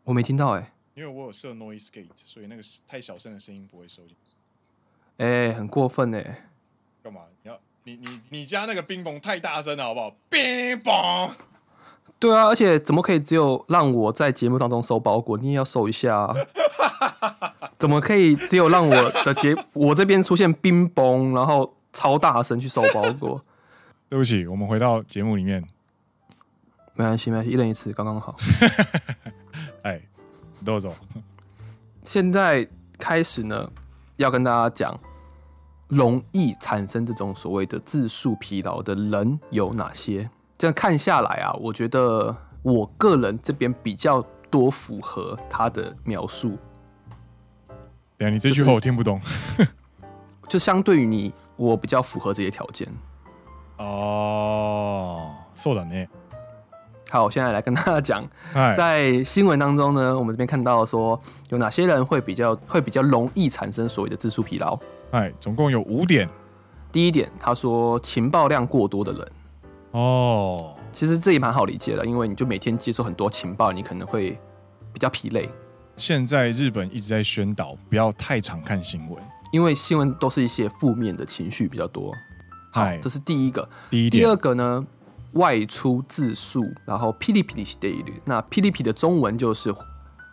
[0.05, 4.15] 我没听到哎、欸，因为我有设 noise gate，所以那个太小声的声音不会收进。
[5.17, 6.45] 哎、欸，很过分哎、欸！
[7.03, 7.23] 干嘛？
[7.43, 10.15] 你要你你你家那个冰崩太大声了，好不好？
[10.31, 10.95] 冰崩。
[12.19, 16.35] 对啊，而且怎么可以只有让我在节目当中收包裹，你也要收一下啊？
[17.79, 23.43] 怎么可以只有让我的节我这边出现冰崩，然后超大声去收包裹？
[24.09, 25.63] 对不起，我们回到节目里面。
[26.95, 28.35] 没关系，没关系，一人一次，刚刚好。
[29.85, 30.01] 哎，
[30.65, 30.95] 豆总，
[32.07, 32.67] 现在
[32.99, 33.71] 开始呢，
[34.17, 34.99] 要跟大家讲，
[35.89, 40.31] 容易产生这种所谓的字数疲劳的人有哪些？
[40.58, 46.58] 这样看下来啊，我觉得我个人这边比较多符合他的描述。
[48.18, 49.20] 等下，你这句话我听不懂。
[49.58, 49.72] 就是、
[50.48, 52.88] 就相对于你，我比较符合这些条件。
[53.78, 56.08] 哦，そうだね。
[57.10, 64.80] 好，我现在来跟大家讲，在新闻当中呢，我们这边看到说有哪些人会比较会比较容易产生所谓的字数疲劳。
[65.10, 66.30] 哎，总共有五点。
[66.92, 69.32] 第一点，他说情报量过多的人。
[69.97, 74.39] 哦，其实这也蛮好理解的，因为你就每天接受很多情报，你可能会
[74.93, 75.49] 比较疲累。
[75.97, 82.13] 现在日本一直在宣导不要太常看新闻，因为新闻都是一些负面的情绪比较多。
[82.71, 83.67] 好，这是第一个。
[83.89, 84.23] 第一点。
[84.23, 84.87] 第二个呢？
[85.33, 88.21] 外出自述，然后噼里噼里的一律。
[88.27, 89.75] 那噼里噼的中文就是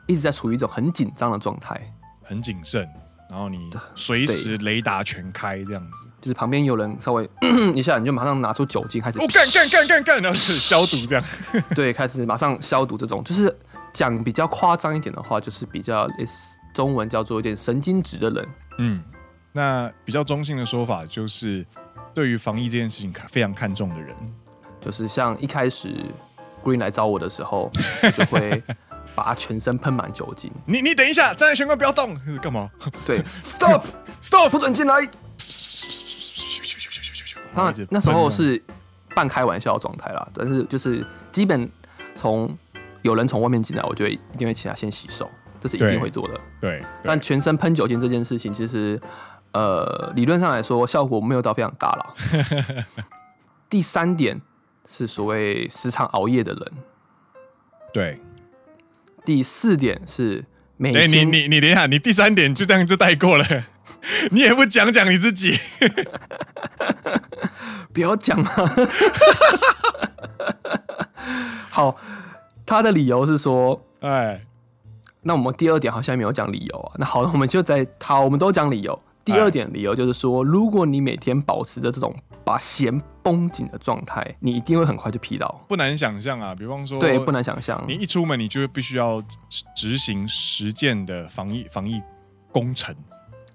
[0.08, 1.80] 一直在处于一种很紧张的状态，
[2.22, 2.86] 很谨慎，
[3.34, 7.28] 然后你随时雷达全开这样子，就是旁边有人稍微
[7.74, 11.26] 一下，你就马上拿出酒精开始，哦干干干干干，然后是消毒这样，
[11.74, 13.52] 对，开始马上消毒这种，就是
[13.92, 16.08] 讲比较夸张一点的话，就是比较
[16.76, 18.48] 中文叫做有点神经质的人。
[18.78, 19.04] 嗯，
[19.52, 21.66] 那比较中性的说法就是
[22.14, 24.16] 对于防疫这件事情非常看重的人。
[24.80, 25.92] 就是像一开始
[26.64, 27.72] Green 来找我的时候，
[28.04, 28.62] 我就会
[29.16, 30.52] 把他全身喷满酒精。
[30.66, 32.70] 你你等一下，站在玄关不要动，干嘛？
[33.06, 33.86] 对， Stop
[34.22, 35.08] Stop，不准进来。
[37.54, 38.62] 那那时候是
[39.14, 41.70] 半开玩笑的状态啦，但是就是基本
[42.16, 42.58] 从
[43.02, 46.34] 有人从外面进来，我就会一定会请他先洗手，这是一定会做的。
[46.60, 49.00] 对，对但全身喷酒精这件事情，其实
[49.52, 52.86] 呃理论上来说效果没有到非常大了。
[53.70, 54.42] 第三点。
[54.86, 56.74] 是所谓时常熬夜的人，
[57.94, 58.20] 对。
[59.26, 60.46] 第四点是
[60.78, 63.46] 每天你你你等一下，你第三点就这样就带过了，
[64.32, 65.58] 你也不讲讲你自己，
[67.94, 68.76] 不要讲啊。
[71.70, 71.96] 好，
[72.66, 74.46] 他的理由是说，哎，
[75.22, 76.94] 那我们第二点好像没有讲理由啊。
[76.98, 79.02] 那好，我们就在好，我们都讲理由。
[79.26, 85.50] 第二点理由就是说，如果你每天保持着这种把弦绷紧的状态，你一定会很快就疲劳。
[85.68, 87.82] 不难想象啊，比方说，对，不难想象。
[87.88, 89.24] 你一出门，你就必须要
[89.76, 92.02] 执行十件的防疫防疫
[92.52, 92.94] 工程。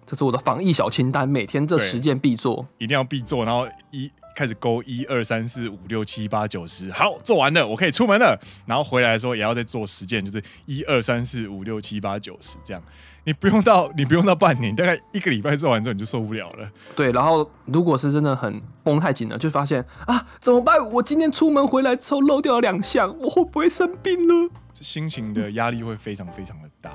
[0.06, 3.44] 这是我的防疫小清单，每天这十件必做，一定要必做。
[3.44, 8.40] 然后一开始勾一二三四五六七八九十，好，做完了，我可以出门了。
[8.64, 12.82] 然后回来的时候也要再做十件，就是一二三四五六七八九十这样。
[13.28, 16.66] 你不用到，你不用到半年，大概一个礼拜做完之后你就受不了了。
[16.96, 20.82] 对，然后如果是真的很绷太紧了，就发现啊，怎么办？
[20.92, 24.50] 我今天出门回来之后漏掉了两项，我会不会生病了？
[24.72, 26.90] 心情的压力会非常非常的大。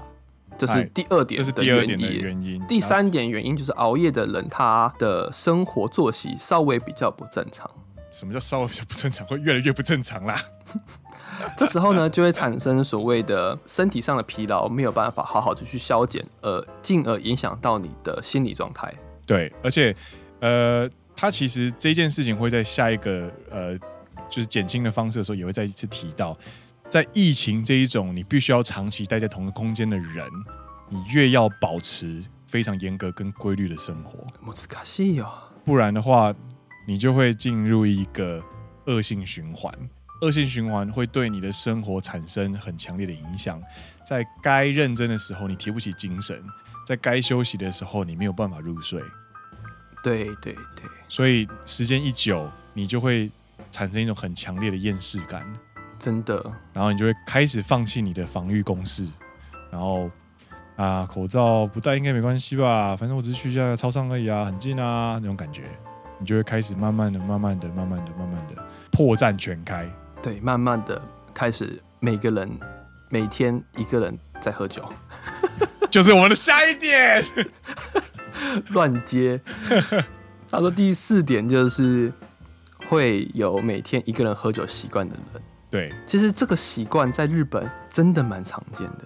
[0.57, 2.59] 这是第二点，这是第二点的原因。
[2.65, 7.69] 第三点原因就是熬夜的人，他的生活作息稍微比较不正常。
[8.11, 9.27] 什么叫稍微比较不正常？
[9.27, 10.35] 会越来越不正常啦。
[11.57, 18.93] 这时候呢，就会产生所谓的身体上的疲劳，没有办法好好的去消减，而进而影响到你的心理状态。
[19.25, 19.95] 对，而且，
[20.39, 23.77] 呃，他其实这件事情会在下一个呃，
[24.29, 26.37] 就是减轻的方式的时候，也会再一次提到，
[26.89, 30.27] 在疫情这一种你必须要长期待在同一个空间的人，
[30.89, 34.19] 你越要保持非常严格跟规律的生活。
[35.65, 36.33] 不然的话，
[36.85, 38.43] 你就会进入一个
[38.85, 39.73] 恶性循环。
[40.23, 43.61] 恶性循环会对你的生活产生很强烈的影响，
[44.07, 46.41] 在该认真的时候你提不起精神，
[46.87, 49.01] 在该休息的时候你没有办法入睡。
[50.01, 53.29] 对对对，所以时间一久，你就会
[53.69, 55.45] 产生一种很强烈的厌世感，
[55.99, 56.41] 真的。
[56.73, 59.05] 然后你就会开始放弃你的防御攻势，
[59.71, 60.09] 然后
[60.77, 62.95] 啊，口罩不戴应该没关系吧？
[62.95, 65.63] 反正我只是去一下超商而已啊，很近啊，那种感觉，
[66.17, 69.85] 你就会开始慢慢的、慢慢的、慢慢的、慢慢的破绽全开。
[70.23, 70.99] 对，慢慢的
[71.33, 72.49] 开始，每个人
[73.09, 74.81] 每天一个人在喝酒，
[75.91, 77.23] 就是我们的下一点。
[78.71, 79.41] 乱接。
[80.49, 82.11] 他说第四点就是
[82.87, 85.43] 会有每天一个人喝酒习惯的人。
[85.69, 88.99] 对，其实这个习惯在日本真的蛮常见的。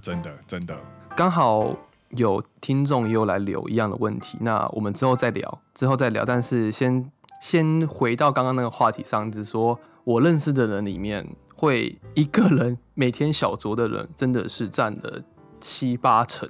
[0.00, 0.76] 真的，真的。
[1.14, 1.76] 刚好
[2.10, 6.24] 有听众又来留一样的问题，那我们之后再聊，之后再聊。
[6.24, 7.08] 但是先
[7.40, 9.78] 先回到刚刚那个话题上，就是说
[10.10, 15.22] 我认识的人里面，会一个人每天小酌的人，真的是占了
[15.60, 16.48] 七八成。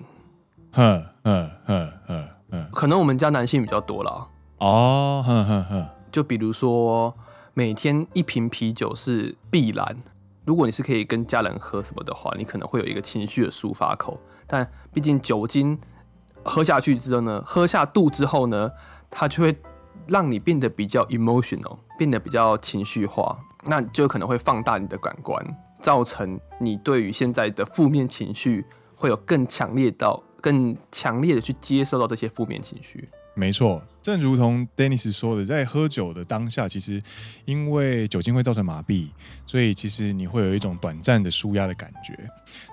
[0.72, 4.28] 哼哼哼哼哼，可能我们家男性比较多啦。
[4.60, 7.14] 哦，哼哼哼，就比如说
[7.52, 9.94] 每天一瓶啤酒是必然。
[10.46, 14.18] 如果你是可以跟家人喝什么的话，你可能会有一个情绪的抒发口。
[14.46, 15.78] 但毕竟酒精
[16.42, 18.70] 喝下去之后呢，喝下肚之后呢，
[19.10, 19.54] 它就会
[20.06, 25.44] 让你变得比较 emotional，变得比较情绪化，那就可能会放大你的感官，
[25.80, 33.08] 造成你对于现在的负面情绪会有更强烈到更强烈的去接受到这些负面情绪。
[33.34, 37.02] 没错，正如同 Dennis 说的，在喝酒的当下，其实
[37.44, 39.08] 因为酒精会造成麻痹，
[39.46, 42.18] 所以其实你会有一种短暂的舒压的感觉。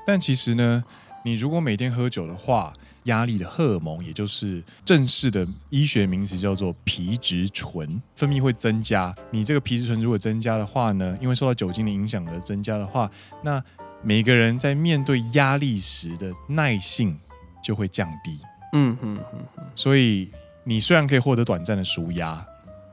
[0.06, 0.84] 但其实呢，
[1.24, 2.74] 你如果每天喝酒的话，
[3.08, 9.14] 压力的荷尔蒙，也就是正式的医学名词叫做皮质醇分泌会增加。
[9.32, 13.12] 你这个皮质醇如果增加的话呢，因为受到酒精的影响而增加的话，
[13.44, 13.62] 那
[14.02, 17.18] 每个人在面对压力时的耐性
[17.62, 18.40] 就会降低。
[18.72, 20.30] 嗯嗯嗯嗯，所以。
[20.70, 22.46] 你虽然可以获得短暂的舒压，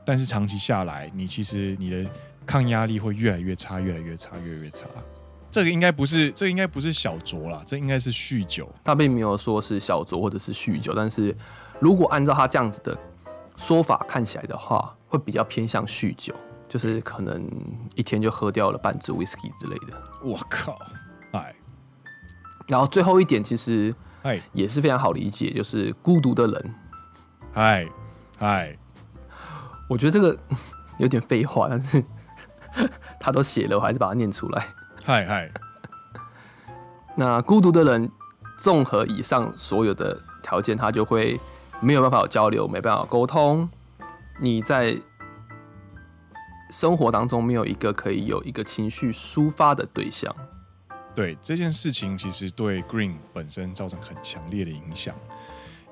[0.05, 2.09] 但是长期下来，你其实你的
[2.45, 4.85] 抗压力会越来越差，越来越差，越来越差。
[5.55, 8.69] 这个应该不是，这个应该不是小酌啦，这应该是酗酒。
[8.83, 11.33] 他并没有说是小酌或者是酗酒，但是
[11.79, 12.97] 如果按照他这样子的
[13.55, 16.35] 说法看起来的话，会比较偏向酗酒，
[16.67, 17.49] 就是可能
[17.95, 20.03] 一天就喝掉了半支 whisky 之类的。
[20.21, 20.77] 我靠，
[21.31, 21.55] 哎。
[22.67, 26.75] 然后最后一点其实哎也是非常好理解，就是孤独的人。
[27.53, 27.87] 哎
[28.39, 28.77] 哎，
[29.87, 30.37] 我觉得这个
[30.99, 32.03] 有点废话，但是
[33.21, 34.67] 他都写了，我还是把它念出来。
[35.07, 35.51] 嗨嗨，
[37.15, 38.09] 那孤独的人，
[38.57, 41.39] 综合以上所有的条件，他就会
[41.79, 43.69] 没有办法有交流，没办法沟通。
[44.39, 44.97] 你在
[46.71, 50.35] 生活当中没有一个可以有一个情绪抒发的对象。
[51.13, 55.13] 对这件事情，其实对 Green 本身造成很强烈的影响。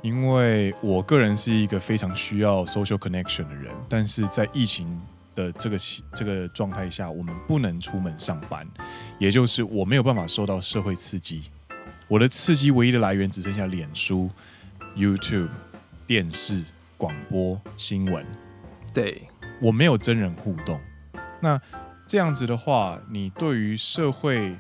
[0.02, 5.00] 因为我个人是一个非常需要 social connection 的人，但是在疫情
[5.36, 5.78] 的这个
[6.14, 8.68] 这个状态下，我们不能出门上班，
[9.20, 11.44] 也就是我没有办法受到社会刺激，
[12.08, 14.30] 我的刺激唯一的来源只剩下脸书、
[14.96, 15.50] YouTube、
[16.06, 16.64] 电视、
[16.98, 18.26] 广播、新闻。
[18.94, 19.28] 对，
[19.62, 20.80] 我没有真人互动。
[21.42, 21.62] 那
[22.06, 24.58] 这样子的话，你对于社会，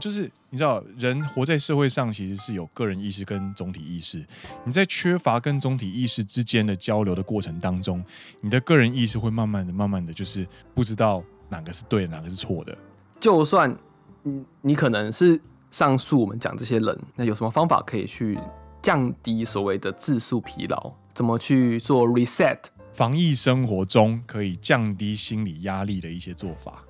[0.00, 0.30] 就是。
[0.56, 4.24] 你知道，人活在社会上其实是有个人意识跟总体意识。
[4.64, 8.02] 你在缺乏跟总体意识之间的交流的过程当中，
[8.40, 12.74] 你的个人意识会慢慢的、慢慢的就是不知道哪个是对的，哪个是错的。
[13.20, 13.76] 就算
[14.22, 15.38] 你你可能是
[15.70, 18.38] 上述我们讲这些人，那有什么方法可以去
[18.80, 20.90] 降低所谓的自述疲劳？
[21.12, 22.60] 怎么去做 reset？
[22.94, 26.82] 防疫生活中可以降低心理压力的一些做法。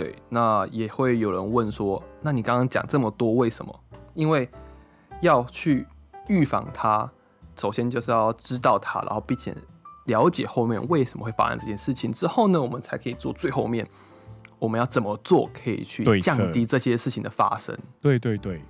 [0.00, 3.80] 对，那也会有人问说，那你刚刚讲这么多，为什么？
[4.14, 4.48] 因为
[5.20, 5.86] 要去
[6.26, 7.06] 预防它，
[7.54, 9.54] 首先就是要知道它，然后并且
[10.06, 13.86] 了解后面为什么会发生这件事情之后呢，我们才可以做最后面
[14.58, 17.76] 我们要怎么做，可以去降低这些事情的发生。
[18.00, 18.62] 对对对，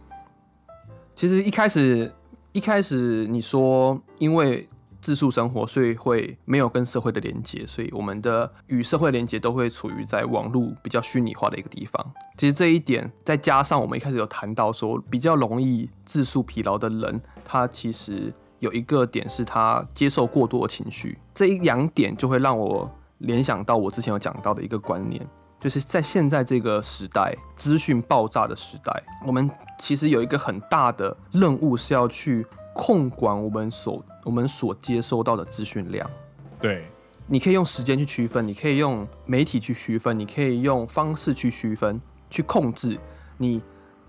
[1.14, 2.12] 其实一开始
[2.51, 4.66] 一开始你说因为。
[5.01, 12.13] 自述生活，所以会没有跟社会的连接，所以我们的与社会连接都会处于在网络比较虚拟化的一个地方。
[12.37, 21.19] 其实这一点，再加上我们一开始有谈到说，比较容易自述疲劳的人，他其实有一个点是他接受过多的情绪。
[21.35, 25.27] 这一两点就会让我联想到我之前有讲到的一个观念，
[25.61, 32.47] 就是在现在这个时代，资讯爆炸的时代，我们其实有一个很大的任务是要去。
[32.83, 36.11] 控管我们所我们所接收到的资讯量，
[36.59, 36.87] 对，
[37.27, 42.00] 你可以用时间去区分，你可以用媒体去区分，你可以用方式去区分，
[42.31, 42.98] 去控制
[43.37, 43.61] 你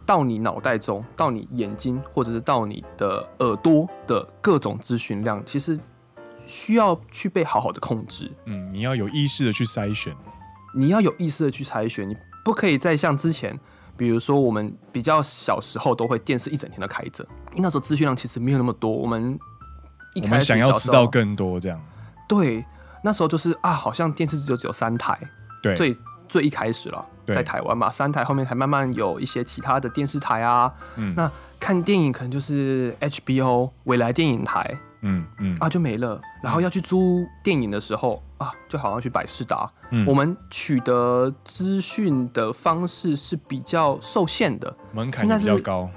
[0.06, 5.78] 到你脑袋中，到你眼睛，或者是到你的耳朵的各种资讯量，其实
[6.45, 8.32] 需要去被好好的控制。
[8.45, 10.16] 嗯，你要有意识的去筛选，
[10.74, 13.60] 你要有意识的去筛选，你不可以再像之前。
[14.02, 18.91] 比如说，我们比较小时候都会电视一整天都开着，因为那时候资讯量其实没有那么多。
[18.91, 19.39] 我们
[20.16, 21.80] 一开始我们想要知道更多，这样
[22.28, 22.66] 对。
[23.04, 25.16] 那时候就是啊，好像电视就只有三台，
[25.62, 25.95] 对，最
[26.28, 30.74] 最一开始了，在台湾嘛，三台后面才慢慢有一些其他的电视台啊。
[30.95, 36.20] 嗯，那看电影可能就是 HBO 未来电影台，嗯嗯啊就没了。
[36.41, 39.70] 然后要去租电影的时候啊，就好像去百事达。
[39.91, 45.89] 嗯，我们取得资讯的方式是比较受限的，门槛比较高。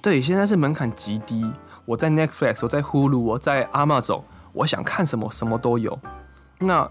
[0.00, 1.50] 对，现在是门槛极低。
[1.84, 5.98] 我在 Netflix，我在 Hulu，我在 Amazon，我想看什么什么都有。
[6.58, 6.90] 那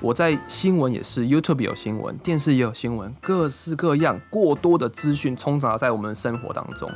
[0.00, 6.90] 我在新闻也是，YouTube 有新闻，电视也有新闻，各式各样过多的资讯充杂在我们的生活当中。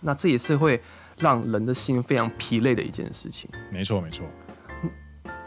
[0.00, 0.80] 那这也是会
[1.22, 3.48] 让人的心非常疲累的一件事情。
[3.70, 4.26] 没错，没错。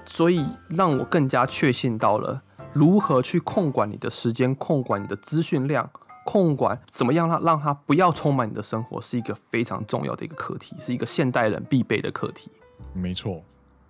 [0.05, 2.41] 所以让我更加确信到了
[2.73, 5.89] 如何去控管你的时间，控管你的资讯量，
[6.23, 12.49] 控管怎么样让让它不要充满你的生活，是一个非常重要的一个课题，是一个现代人必备的课题。
[12.93, 13.43] 没错，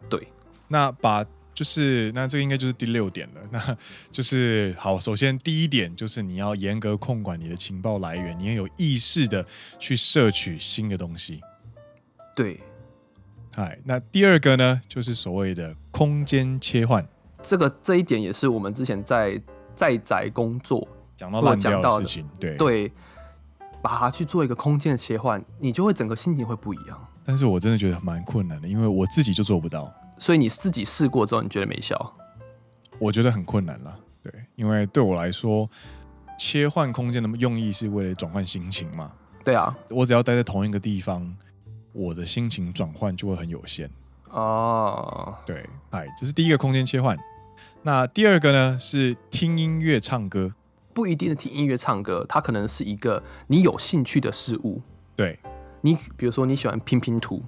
[0.09, 0.27] 对。
[0.67, 1.25] 那把。
[1.55, 3.77] 就是那这个应该就是第六点了，那
[4.11, 4.99] 就是好。
[4.99, 9.45] 首先第一点就是你要严格控管你的情报来源，你要有意识的
[9.79, 11.39] 去摄取新的东西。
[12.35, 12.61] 对，
[13.55, 13.79] 嗨。
[13.85, 17.07] 那第二个呢，就是所谓的空间切换。
[17.41, 19.41] 这个这一点也是我们之前在
[19.73, 22.91] 在宅工作讲到烂掉的事情，对对，
[23.81, 27.07] 把它去做一个空间的切换，你就会整个心情会不一样。
[27.23, 29.91] 但是我真的觉得蛮困难的，因为我自己就做不到。
[30.19, 32.13] 所以你自己试过之后，你觉得没效？
[32.99, 35.69] 我觉得很困难了，对，因为对我来说，
[36.37, 39.11] 切换空间的用意是为了转换心情嘛。
[39.43, 41.35] 对啊，我只要待在同一个地方，
[41.95, 43.89] 我的心情转换就会很有限。
[44.29, 47.17] 哦，对，哎，这是第一个空间切换。
[47.83, 50.53] 那第二个呢，是听音乐、唱歌。
[50.93, 54.81] 不一定的听音乐、唱歌，它可能是一个你有兴趣的事物。
[55.15, 55.39] 对，
[55.81, 57.41] 你比如说你喜欢拼拼图，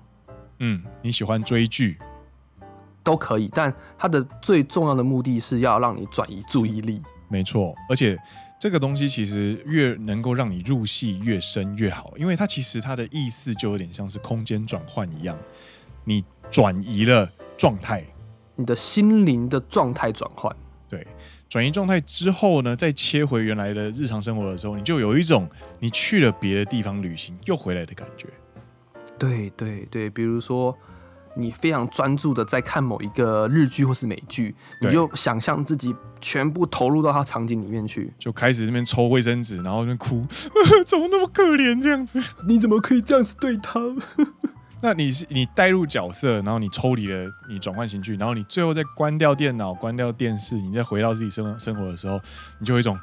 [0.60, 1.98] 嗯，你喜欢追剧。
[3.04, 7.02] 都可以，但它的最重要的目的是要让你转移注意力。
[7.30, 8.18] 没错，而且
[8.60, 15.38] 这个东西其实越能够让你入戏越深越好，因为它其实它的意思就有点像是空间转换一样，
[16.05, 18.03] 你转移了状态，
[18.55, 20.55] 你的心灵的状态转换。
[20.89, 21.05] 对，
[21.47, 25.47] 转移状态之后呢，再切回原来的日常生活的时候，你就有一种
[25.80, 28.28] 你去了别的地方旅行又回来的感觉。
[29.20, 30.78] 对对对，比如说。
[31.38, 40.26] 你非常专注的在看某一个日剧或是美剧，你就想象自己全部投入到它场景里面去，就开始那边抽卫生纸，然后那边哭，
[40.86, 42.20] 怎么那么可怜这样子？
[42.48, 43.80] 你怎么可以这样子对他？
[44.82, 52.20] 那你是你带入角色，然后你抽离了，你转换情绪，然后你最后再关掉电脑、关掉电视，你再回到自己生生活的时候，
[52.60, 52.96] 你就有一种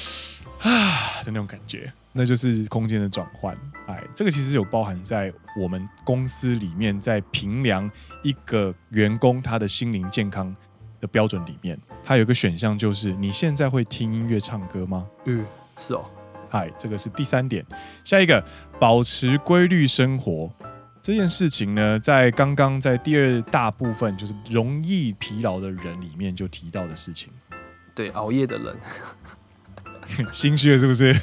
[0.60, 0.93] 啊
[1.24, 1.92] 的那种感觉。
[2.12, 3.58] 那就是空间的转换，
[3.88, 7.90] 哎，这个其实有包含在我们公司里面，在评量
[8.22, 10.54] 一个员工他的心灵健康
[11.00, 15.08] 的标准里面，它有一个选项就是你现在会听音乐、唱歌吗？
[15.24, 15.44] 嗯，
[15.76, 16.04] 是哦。
[16.48, 17.66] 嗨，这个是第三点。
[18.04, 18.44] 下一个，
[18.78, 20.48] 保持规律生活
[21.02, 27.32] 这件事情呢，在刚刚在第二大部分就是容易疲劳的人里面就提到的事情。
[27.92, 28.76] 对，熬夜的人，
[30.32, 31.14] 心虚了是不是？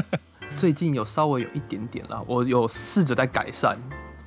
[0.56, 3.78] 最近有稍微有一点点啦，我有试着在改善。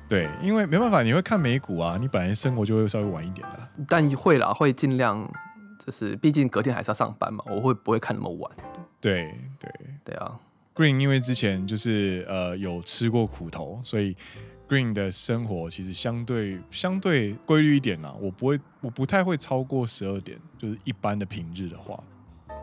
[0.08, 3.68] 对，因为没办法，你会看美股啊，你本来生活就会稍微晚一点啦。
[3.88, 5.28] 但会啦，会尽量，
[5.84, 8.50] 就是毕竟隔天还是要上班嘛，我会不会看那么晚？
[9.00, 9.70] 对对
[10.04, 10.36] 对啊
[10.74, 14.16] ，Green 因为之前就是呃有吃过苦头，所以
[14.68, 18.12] Green 的生活其实相对相对规律一点啦。
[18.20, 22.02] 我不会，我不太会超过十二点，就是一般的平日的话。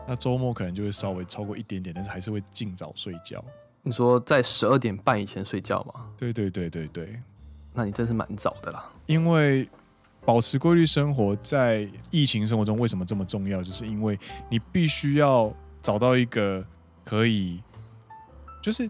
[0.06, 3.42] 那周末可能就会稍微超过一点点，但是还是会尽早睡觉。
[3.82, 6.06] 你说在十二点半以前睡觉吗？
[6.16, 7.20] 对对对对对，
[7.72, 8.92] 那你真是蛮早的啦。
[9.06, 9.68] 因为
[10.24, 13.62] 保持规律生活在疫情生活中为什么这么重要？
[13.62, 15.52] 就是因为你必须要
[15.82, 16.64] 找到一个
[17.04, 17.60] 可以，
[18.62, 18.88] 就是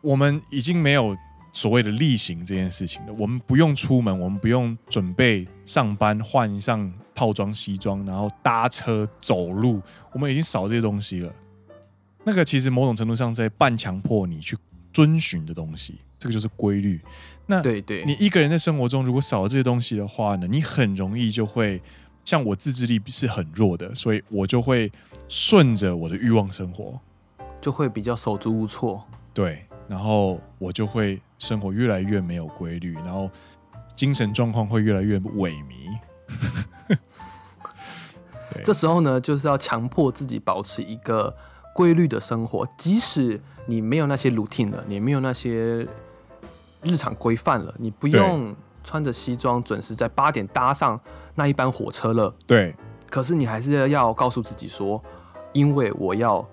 [0.00, 1.16] 我们已经没有
[1.52, 3.12] 所谓的例行这件事情了。
[3.14, 6.92] 我们不用出门，我们不用准备上班换上。
[7.18, 11.32] 套装西装，然后搭车走路，我们已经少这些东西了。
[12.22, 14.56] 那个其实某种程度上是在半强迫你去
[14.92, 17.00] 遵循的东西，这个就是规律。
[17.46, 21.82] 那对对，你一个人在生活中如果少了这些东西的话呢，你很容易就会
[22.24, 24.92] 像我自制力是很弱的，所以我就会
[25.26, 27.00] 顺着我的欲望生活，
[27.60, 29.02] 就会比较手足无措。
[29.34, 33.28] 对，然后我就会生活越来越没有规律，然后
[33.96, 35.98] 精神状况会越来越萎靡。
[38.64, 41.36] 这时候呢，就是要强迫自己保持一个
[41.74, 45.86] 规律的生活，即使你没有那些 routine 了，你没有那些
[46.82, 50.98] 日常规范了，你不用穿着西装准时在八点搭上
[51.34, 52.34] 那一班火车了。
[52.46, 52.74] 对，
[53.08, 55.00] 可是你还是要告诉自己说，
[55.52, 56.44] 因为我要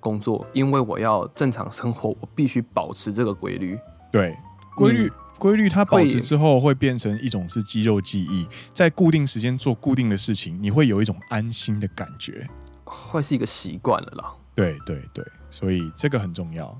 [0.00, 3.78] 工作，因为我要正常生活，我必须保持这个规律。
[4.12, 4.36] 对，
[4.74, 12.48] 规律规律它保持之后会会变成一种是肌肉记忆，在固定时间做固定的事情，你会有一种安心的感觉，
[12.84, 14.32] 会是一个习惯了啦。
[14.54, 16.76] 对对对，所以这个很重要。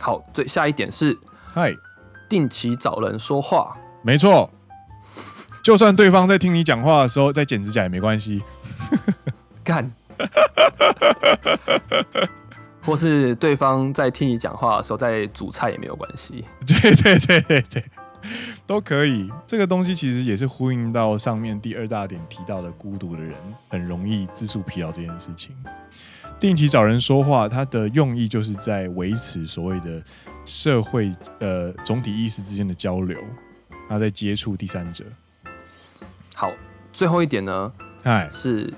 [0.00, 1.16] 好，最下一点是，
[1.52, 1.72] 嗨，
[2.28, 3.76] 定期找人说话。
[4.02, 4.50] 没错，
[5.62, 8.42] 就算对方在听你讲话的时候在剪指甲也没关系。
[9.62, 9.92] 干，
[12.86, 16.44] 或是对方在听你讲话的时候在煮菜也没有关系。
[16.64, 17.84] 对对对对对，
[18.64, 19.28] 都可以。
[19.44, 23.34] 这个东西其实也是呼应到上面第二大点提到的孤独的人
[23.68, 25.54] 很容易自述疲劳这件事情。
[26.38, 30.00] 定期找人说话，它的用意就是在维持所谓的
[30.44, 33.18] 社会呃总体意识之间的交流，
[33.90, 35.04] 那在接触第三者。
[36.34, 36.52] 好，
[36.92, 37.72] 最后一点呢，
[38.04, 38.72] 哎，是。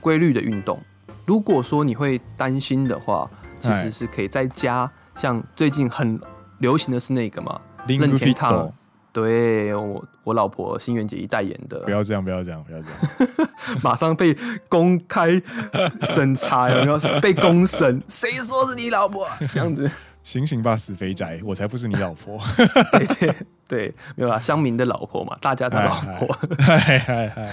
[0.00, 0.82] 规律的运动，
[1.26, 6.20] 如果说你会担心的话，其实是可以在家，像最近很
[6.58, 8.72] 流行的是那个嘛，任天堂，
[9.12, 11.80] 对我我老婆新垣结衣代言的。
[11.80, 12.88] 不要这样，不要这样，不要这
[13.44, 13.50] 样，
[13.82, 14.36] 马上被
[14.68, 15.40] 公开
[16.02, 18.02] 审查，有没有被公审？
[18.08, 19.26] 谁说是你老婆？
[19.52, 19.90] 这样子，
[20.22, 22.38] 醒醒吧，死肥宅，我才不是你老婆。
[22.92, 23.34] 对对
[23.68, 26.28] 对，没有啦，乡民的老婆嘛，大家的老婆。
[26.58, 27.50] 嗨嗨嗨，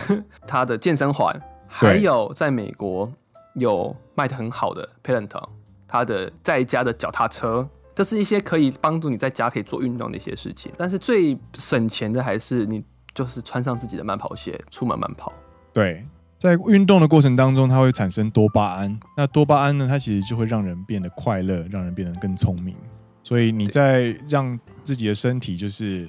[0.47, 1.39] 他的健身环。
[1.69, 3.11] 还有，在美国
[3.57, 5.49] 有卖的很好的 Peloton，
[5.87, 10.71] 它的在家的脚踏车，这是一些可以帮助你在家可以做运动的一些事情。
[10.77, 12.83] 但是最省钱的还是你
[13.13, 15.33] 就是穿上自己的慢跑鞋出门慢跑。
[15.73, 16.05] 对，
[16.37, 18.99] 在运动的过程当中，它会产生多巴胺。
[19.15, 22.75] 那多巴胺呢，它其实就会让人变得快乐，让人变得更聪明。
[23.23, 26.07] 所以你在让自己的身体就是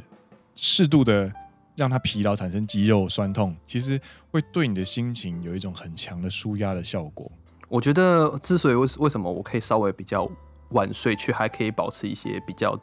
[0.55, 1.33] 适度的。
[1.79, 4.01] 让它疲劳产生肌肉酸痛，其实
[4.33, 7.31] 会对你的心情有一种很强的舒压的效果。
[7.69, 10.29] 我觉得，之所以为为什么我可以稍微比较
[10.71, 12.77] 晚睡，却还可以保持一些比较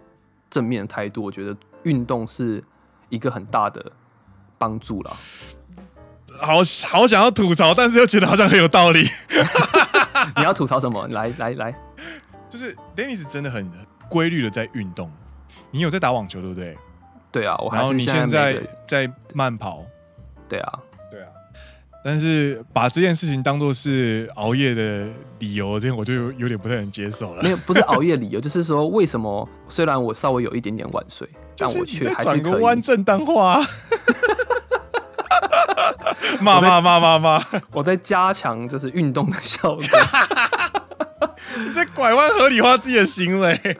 [0.49, 2.63] 正面的态度，我觉得运动是
[3.09, 3.91] 一个很大的
[4.57, 5.17] 帮助了。
[6.39, 6.55] 好
[6.87, 9.03] 好想要吐槽，但是又觉得好像很有道理。
[10.37, 11.05] 你要吐槽什么？
[11.09, 11.75] 来来来，
[12.49, 13.69] 就是 Dennis 真的很
[14.07, 15.11] 规律的在运动。
[15.71, 16.77] 你有在打网球，对不对？
[17.35, 18.55] 对啊，我还然后你现在
[18.87, 19.83] 在慢跑，
[20.47, 20.79] 对啊，
[21.11, 21.27] 对啊，
[22.01, 25.05] 但是把这件事情当做是熬夜的
[25.39, 27.43] 理由，这样我就有，有点不太能接受了。
[27.43, 31.27] 没有，不是熬夜理由， 就是说为什么虽然我稍微有一点点晚睡，
[31.57, 32.09] 但我却。
[32.21, 33.59] 转个弯正当化，
[36.39, 37.45] 骂骂骂骂骂！
[37.73, 39.83] 我在加强就是运动的效果，
[41.67, 43.77] 你在拐弯合理化自己的行为。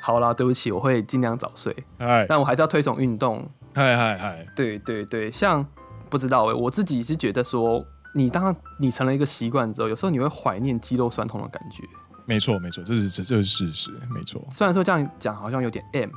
[0.00, 1.74] 好啦，对不起，我会尽量早睡。
[1.98, 3.48] 哎，但我还是要推崇运动。
[3.74, 5.64] 嗨嗨嗨，对对对，像
[6.08, 7.84] 不知道哎，我自己是觉得说，
[8.14, 11.84] 你当你成了一个习惯之后，有时候你会怀念肌肉酸痛的感觉。
[12.26, 14.44] 没错没错，这是这这是事实，没错。
[14.50, 16.10] 虽然说这样讲好像有点 M，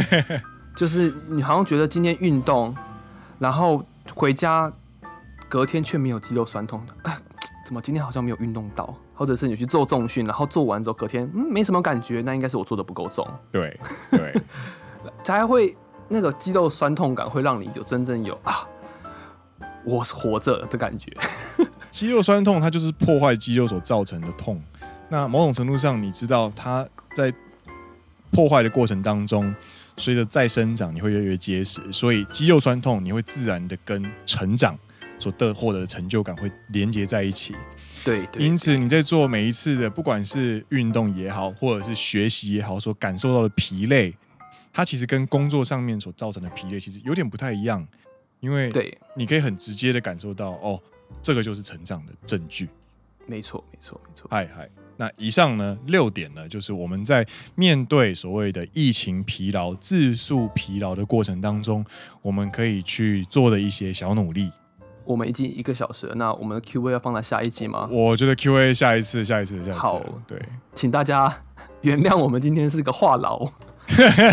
[0.76, 2.74] 就是你好像觉得今天运动，
[3.38, 3.84] 然后
[4.14, 4.72] 回家
[5.48, 7.10] 隔天却没有肌肉酸痛的，
[7.66, 8.94] 怎么今天好像没有运动到？
[9.20, 13.22] 或者是你去做重训，然后做完之后隔天嗯没什么感觉，那应该是我做的不够重。
[13.52, 13.78] 对
[14.10, 14.34] 对，
[15.22, 15.76] 才会
[16.08, 18.66] 那个肌肉酸痛感会让你有真正有啊，
[19.84, 21.12] 我活着的感觉。
[21.92, 24.58] 肌肉酸痛它就是破坏肌肉所造成的痛。
[25.10, 27.30] 那某种程度上，你知道它在
[28.30, 29.54] 破坏的过程当中，
[29.98, 31.78] 随着再生长，你会越来越结实。
[31.92, 34.78] 所以肌肉酸痛你会自然的跟成长
[35.20, 37.54] 所得获得的成就感会连接在一起。
[38.02, 44.16] 对，对，因此你在做每一次的，不管是运动也好，或者是学习也好，所感受到的疲累，
[44.72, 47.86] 它其实跟工作上面所造成的疲累其实有点不太一样，
[48.40, 50.80] 因为对，你可以很直接的感受到，哦，
[51.20, 52.70] 这个就是成长的证据。
[53.26, 54.26] 没错，没错，没错。
[54.30, 54.66] 嗨嗨，
[54.96, 61.84] 那以上呢六点呢，就是我们在面对所谓的疫情疲劳、自述疲劳的过程当中，
[62.22, 64.50] 我们可以去做的一些小努力。
[65.10, 67.88] 我们已经一个小时了，那我们的 Q&A 要放在下一集吗？
[67.90, 69.80] 我觉得 Q&A 下一次，下一次，下一次。
[69.80, 70.40] 好，对，
[70.72, 71.42] 请大家
[71.82, 73.50] 原谅我们今天是个话痨。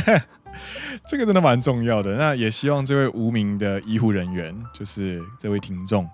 [1.09, 2.13] 这个真的蛮重要的。
[2.13, 6.07] 那也希望这位无名的医护人员，就是这位听众，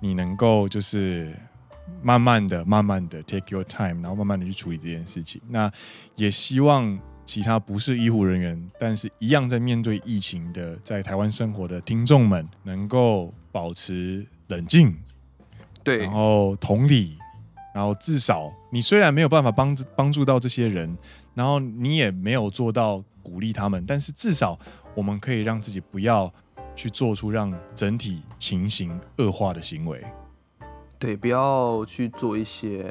[0.00, 1.32] 你能够就是
[2.02, 5.40] 慢慢的、慢慢的 take your time，然后慢慢的去处理这件事情。
[5.48, 5.70] 那
[6.16, 6.98] 也希望。
[7.24, 14.96] 其他不是医护人员，但是一样在面对疫情的，在台湾生活的听众们，能够保持冷静，
[15.84, 17.16] 对，然后同理，
[17.74, 20.96] 然后至少你虽然没有办法帮帮助到这些人，
[21.34, 24.58] 然后你也没有做到鼓励他们，但是至少
[24.94, 26.32] 我们可以让自己不要
[26.74, 30.02] 去做出让整体情形恶化的行为，
[30.98, 32.84] 对，不要去做一些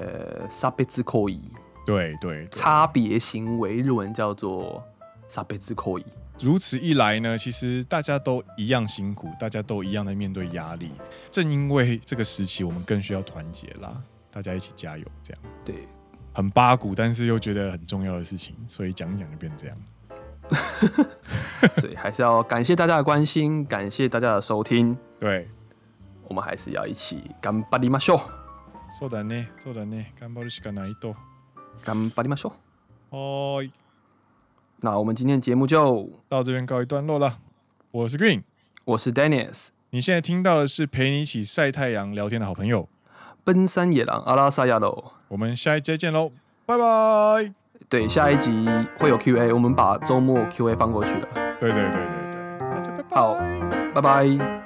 [0.49, 1.41] 差别之可以。
[1.83, 4.83] 对对，差别行为日文叫做
[5.27, 6.03] 差别行为。
[6.40, 10.90] 如此一来呢，其实大家都一样辛苦，大家都一样在面对压力。
[11.30, 13.96] 正因为这个时期，我们更需要团结啦，
[14.30, 15.42] 大家一起加油，这样。
[15.64, 15.86] 对，
[16.34, 19.76] 很八股，但是又觉得很重要的事情，所以讲讲就变这样。
[21.80, 24.96] 所以还是要感谢大家的关心，感谢大家的收听。
[25.18, 25.48] 对，
[26.28, 28.20] 我们还是要一起顽张りましょう。
[28.88, 31.16] そうだね、そうだね、顽张るしかないと。
[31.86, 32.52] 顽张りましょう。
[33.10, 33.68] 哦，
[34.81, 37.37] 那我们今天的节目就到这边告一段落了。
[37.91, 38.41] 我是 Green，
[38.83, 39.67] 我是 Dennis。
[39.91, 42.89] 你现在听到的是陪你一起晒太阳聊天的好朋友，
[43.43, 45.11] 奔山野狼阿拉萨亚喽。
[45.27, 46.31] 我们下一集再见喽，
[46.65, 47.53] 拜拜。
[47.89, 48.67] 对，下一集
[48.97, 51.27] 会有 Q&A，我们把周末 Q&A 放过去了。
[51.59, 53.15] 对对对对对，大家拜拜。
[53.15, 53.35] 好，
[53.93, 54.60] 拜拜。